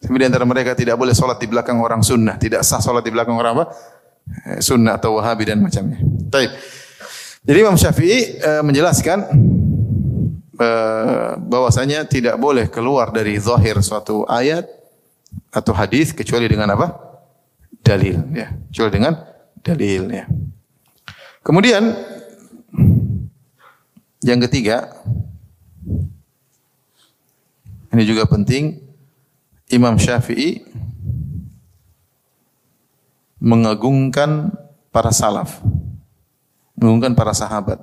[0.00, 3.12] Tapi di antara mereka tidak boleh sholat di belakang orang sunnah, tidak sah sholat di
[3.12, 3.64] belakang orang apa?
[4.48, 6.00] Eh, sunnah atau wahabi dan macamnya.
[6.32, 6.50] Baik.
[7.44, 9.18] Jadi Imam Syafi'i e, menjelaskan
[10.56, 10.68] e,
[11.44, 14.64] bahwasanya tidak boleh keluar dari zahir suatu ayat
[15.54, 16.90] atau hadis kecuali dengan apa?
[17.78, 18.50] Dalil ya.
[18.68, 19.14] Kecuali dengan
[19.62, 20.26] dalil ya.
[21.46, 21.94] Kemudian
[24.24, 24.90] yang ketiga
[27.94, 28.82] ini juga penting
[29.70, 30.66] Imam Syafi'i
[33.38, 34.50] mengagungkan
[34.88, 35.60] para salaf,
[36.74, 37.78] mengagungkan para sahabat.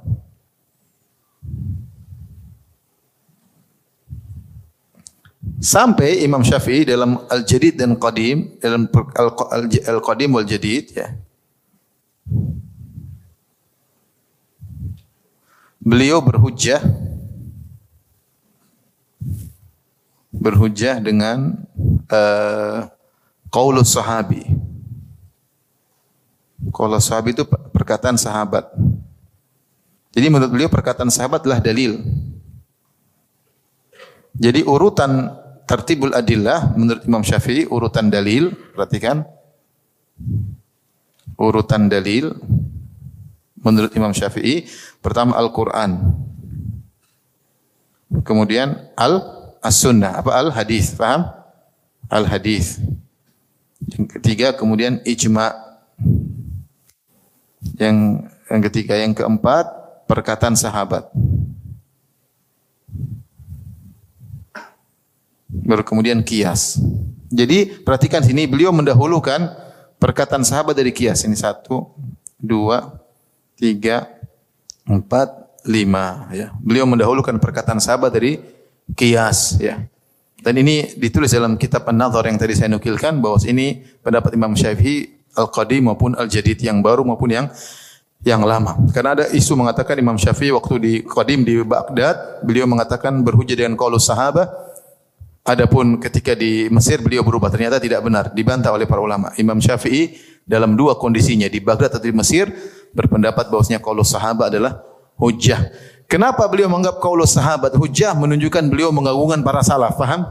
[5.61, 8.89] Sampai Imam Syafi'i dalam Al-Jadid dan Qadim, dalam
[9.85, 11.13] Al-Qadim wal Jadid ya.
[15.77, 16.81] Beliau berhujjah
[20.33, 21.61] berhujjah dengan
[22.09, 22.89] uh,
[23.85, 24.41] sahabi.
[26.73, 28.65] Qaulus sahabi itu perkataan sahabat.
[30.09, 32.01] Jadi menurut beliau perkataan sahabat adalah dalil.
[34.37, 35.40] Jadi urutan
[35.71, 39.23] Tertibul adillah menurut Imam Syafi'i urutan dalil, perhatikan.
[41.39, 42.35] Urutan dalil
[43.55, 44.67] menurut Imam Syafi'i
[44.99, 46.11] pertama Al-Qur'an.
[48.27, 49.23] Kemudian al
[49.63, 51.31] as-sunnah, apa al-hadis, paham?
[52.11, 52.83] Al-hadis.
[53.95, 55.55] Yang ketiga kemudian ijma.
[57.79, 59.71] Yang yang ketiga, yang keempat
[60.03, 61.07] perkataan sahabat.
[65.51, 66.79] Baru kemudian kias.
[67.27, 69.51] Jadi perhatikan sini beliau mendahulukan
[69.99, 71.27] perkataan sahabat dari kias.
[71.27, 71.91] Ini satu,
[72.39, 72.95] dua,
[73.59, 74.07] tiga,
[74.87, 75.29] empat,
[75.67, 76.31] lima.
[76.31, 76.55] Ya.
[76.63, 78.39] Beliau mendahulukan perkataan sahabat dari
[78.95, 79.59] kias.
[79.59, 79.83] Ya.
[80.41, 85.21] Dan ini ditulis dalam kitab An-Nadhar yang tadi saya nukilkan bahwa ini pendapat Imam Syafi'i
[85.37, 87.45] Al-Qadim maupun Al-Jadid yang baru maupun yang
[88.25, 88.77] yang lama.
[88.89, 93.77] Karena ada isu mengatakan Imam Syafi'i waktu di Qadim di Baghdad, beliau mengatakan berhujjah dengan
[93.77, 94.49] qaulus sahabat
[95.41, 99.33] Adapun ketika di Mesir beliau berubah ternyata tidak benar, dibantah oleh para ulama.
[99.41, 100.13] Imam Syafi'i
[100.45, 102.53] dalam dua kondisinya di Baghdad atau di Mesir
[102.93, 104.85] berpendapat bahwasanya kalau sahabat adalah
[105.17, 105.73] hujjah.
[106.05, 110.29] Kenapa beliau menganggap kaulah sahabat hujjah menunjukkan beliau mengagungkan para salaf, paham?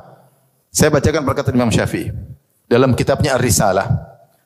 [0.71, 2.15] Saya bacakan perkataan Imam Syafi'i
[2.71, 3.91] dalam kitabnya Ar-Risalah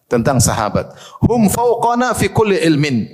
[0.08, 0.96] tentang sahabat.
[1.20, 3.04] Hum fauqana fi kulli ilmin.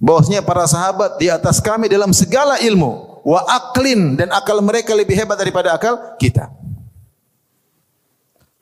[0.00, 5.12] Bahwasanya para sahabat di atas kami dalam segala ilmu wa aklin dan akal mereka lebih
[5.12, 6.59] hebat daripada akal kita.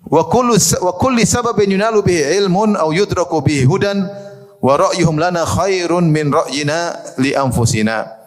[0.09, 4.09] Wa kullu wa kulli sababin yunalu bihi ilmun aw yudraku bihi hudan
[4.59, 8.19] wa ra'yuhum lana khairun min ra'yina li anfusina.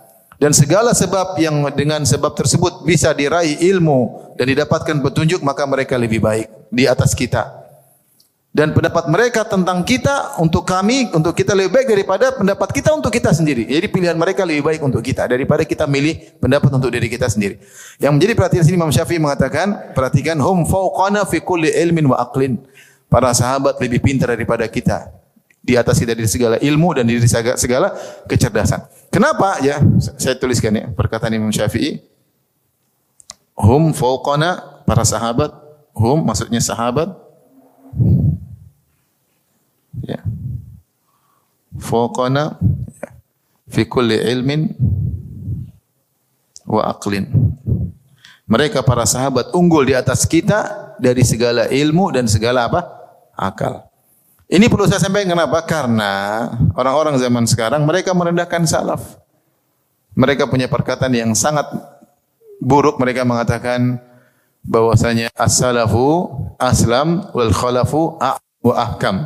[0.42, 6.02] Dan segala sebab yang dengan sebab tersebut bisa diraih ilmu dan didapatkan petunjuk maka mereka
[6.02, 7.61] lebih baik di atas kita
[8.52, 13.08] dan pendapat mereka tentang kita untuk kami untuk kita lebih baik daripada pendapat kita untuk
[13.08, 13.64] kita sendiri.
[13.64, 17.64] Jadi pilihan mereka lebih baik untuk kita daripada kita milih pendapat untuk diri kita sendiri.
[17.96, 22.60] Yang menjadi perhatian sini Imam Syafi'i mengatakan, perhatikan hum fauqana fi kulli ilmin wa aqlin.
[23.08, 25.08] Para sahabat lebih pintar daripada kita.
[25.64, 27.24] Di atas kita dari segala ilmu dan dari
[27.56, 27.96] segala
[28.28, 28.84] kecerdasan.
[29.12, 29.64] Kenapa?
[29.64, 29.80] Ya,
[30.20, 32.04] saya tuliskan ya perkataan Imam Syafi'i.
[33.56, 35.56] Hum fauqana para sahabat,
[35.96, 37.21] hum maksudnya sahabat
[40.00, 40.24] Ya.
[41.76, 42.56] Fawqana
[43.04, 43.10] ya.
[43.68, 44.72] fi kulli ilmin
[46.64, 47.28] wa aqlin.
[48.48, 52.82] Mereka para sahabat unggul di atas kita dari segala ilmu dan segala apa?
[53.36, 53.88] akal.
[54.52, 55.64] Ini perlu saya sampaikan kenapa?
[55.64, 56.12] Karena
[56.76, 59.16] orang-orang zaman sekarang mereka merendahkan salaf.
[60.12, 61.72] Mereka punya perkataan yang sangat
[62.60, 63.00] buruk.
[63.00, 64.04] Mereka mengatakan
[64.60, 69.24] bahwasanya as-salafu aslam wal khalafu wa ahkam.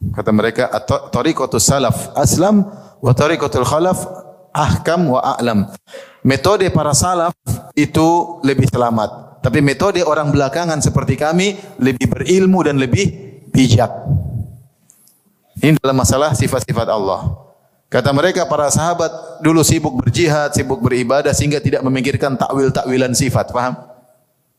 [0.00, 0.72] Kata mereka
[1.12, 2.64] tariqatus salaf aslam
[3.04, 4.00] wa tariqatul khalaf
[4.56, 5.68] ahkam wa a'lam.
[6.24, 7.36] Metode para salaf
[7.76, 9.40] itu lebih selamat.
[9.44, 13.08] Tapi metode orang belakangan seperti kami lebih berilmu dan lebih
[13.52, 13.88] bijak.
[15.60, 17.36] Ini dalam masalah sifat-sifat Allah.
[17.90, 23.89] Kata mereka para sahabat dulu sibuk berjihad, sibuk beribadah sehingga tidak memikirkan takwil-takwilan sifat, paham?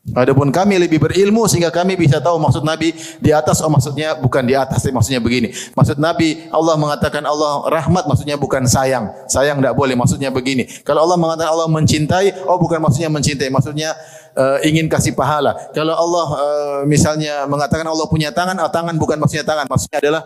[0.02, 2.90] Adapun kami lebih berilmu sehingga kami bisa tahu maksud Nabi
[3.22, 5.54] di atas oh maksudnya bukan di atas maksudnya begini.
[5.78, 9.14] Maksud Nabi Allah mengatakan Allah rahmat maksudnya bukan sayang.
[9.30, 10.66] Sayang tidak boleh maksudnya begini.
[10.82, 13.94] Kalau Allah mengatakan Allah mencintai oh bukan maksudnya mencintai maksudnya
[14.34, 15.54] uh, ingin kasih pahala.
[15.70, 20.22] Kalau Allah uh, misalnya mengatakan Allah punya tangan oh, tangan bukan maksudnya tangan maksudnya adalah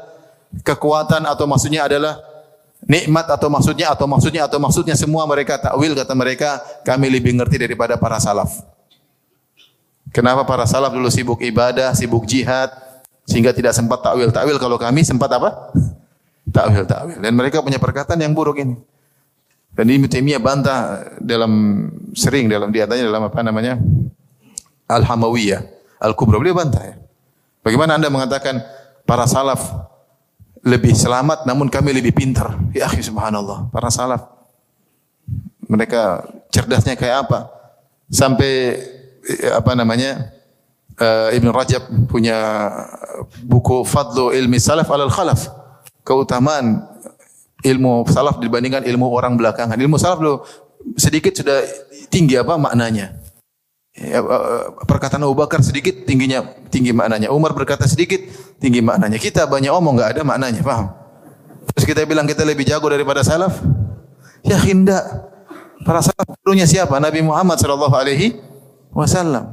[0.65, 2.17] kekuatan atau maksudnya adalah
[2.89, 7.61] nikmat atau maksudnya atau maksudnya atau maksudnya semua mereka takwil kata mereka kami lebih ngerti
[7.61, 8.76] daripada para salaf.
[10.17, 12.73] Kenapa para salaf dulu sibuk ibadah, sibuk jihad,
[13.29, 14.33] sehingga tidak sempat takwil.
[14.33, 15.77] Takwil kalau kami sempat apa?
[16.49, 17.21] takwil, takwil.
[17.21, 18.81] Dan mereka punya perkataan yang buruk ini.
[19.77, 21.53] Dan ini Taimiyah bantah dalam
[22.17, 23.77] sering dalam di antaranya dalam apa namanya
[24.89, 25.61] Al Hamawiyah,
[26.01, 26.97] Al Kubra beliau bantah ya.
[27.61, 28.65] Bagaimana anda mengatakan
[29.05, 29.69] para salaf
[30.65, 32.57] lebih selamat namun kami lebih pintar?
[32.73, 34.33] Ya subhanallah, para salaf
[35.69, 37.53] mereka cerdasnya kayak apa?
[38.09, 38.81] Sampai
[39.53, 40.37] apa namanya
[41.01, 42.37] uh, Ibn Rajab punya
[43.43, 45.49] buku Fadlu Ilmi Salaf alal Khalaf.
[46.07, 46.87] Keutamaan
[47.67, 49.75] ilmu salaf dibandingkan ilmu orang belakangan.
[49.75, 50.37] Ilmu salaf dulu
[50.95, 51.67] sedikit sudah
[52.07, 53.19] tinggi apa maknanya?
[53.97, 57.33] Ya, eh, perkataan Abu Bakar sedikit tingginya tinggi maknanya.
[57.33, 58.23] Umar berkata sedikit
[58.61, 59.19] tinggi maknanya.
[59.19, 60.93] Kita banyak omong nggak ada maknanya paham?
[61.75, 63.59] Terus kita bilang kita lebih jago daripada salaf?
[64.47, 65.03] Ya hinda
[65.83, 67.03] para salaf dulunya siapa?
[67.03, 68.46] Nabi Muhammad sallallahu alaihi
[68.97, 69.53] wasallam.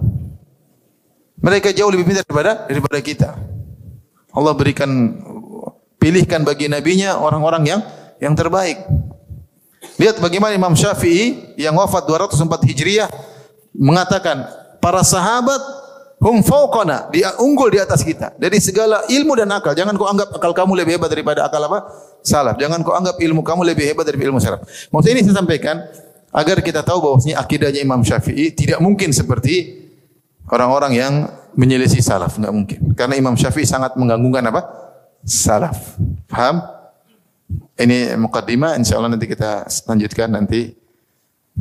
[1.43, 3.29] Mereka jauh lebih pintar daripada daripada kita.
[4.31, 4.89] Allah berikan
[5.99, 7.81] pilihkan bagi nabinya orang-orang yang
[8.23, 8.79] yang terbaik.
[9.99, 13.11] Lihat bagaimana Imam Syafi'i yang wafat 204 Hijriah
[13.75, 14.47] mengatakan
[14.79, 15.59] para sahabat
[16.23, 19.75] hum fauqana, dia unggul di atas kita dari segala ilmu dan akal.
[19.75, 21.91] Jangan kau anggap akal kamu lebih hebat daripada akal apa?
[22.23, 22.55] Salaf.
[22.55, 24.63] Jangan kau anggap ilmu kamu lebih hebat daripada ilmu salaf.
[24.63, 25.83] Maksud ini saya sampaikan
[26.33, 29.85] agar kita tahu bahwasanya akidahnya Imam Syafi'i tidak mungkin seperti
[30.49, 31.13] orang-orang yang
[31.53, 32.79] menyelisih salaf, enggak mungkin.
[32.97, 34.61] Karena Imam Syafi'i sangat mengganggukan apa?
[35.21, 35.95] Salaf.
[36.25, 36.65] Paham?
[37.77, 40.73] Ini mukaddimah insyaallah nanti kita lanjutkan nanti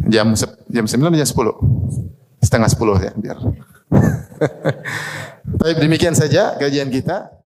[0.09, 0.33] jam
[0.73, 2.41] jam 9 jam 10.
[2.41, 3.39] Setengah 10 ya biar.
[5.61, 7.42] Baik demikian saja kajian kita.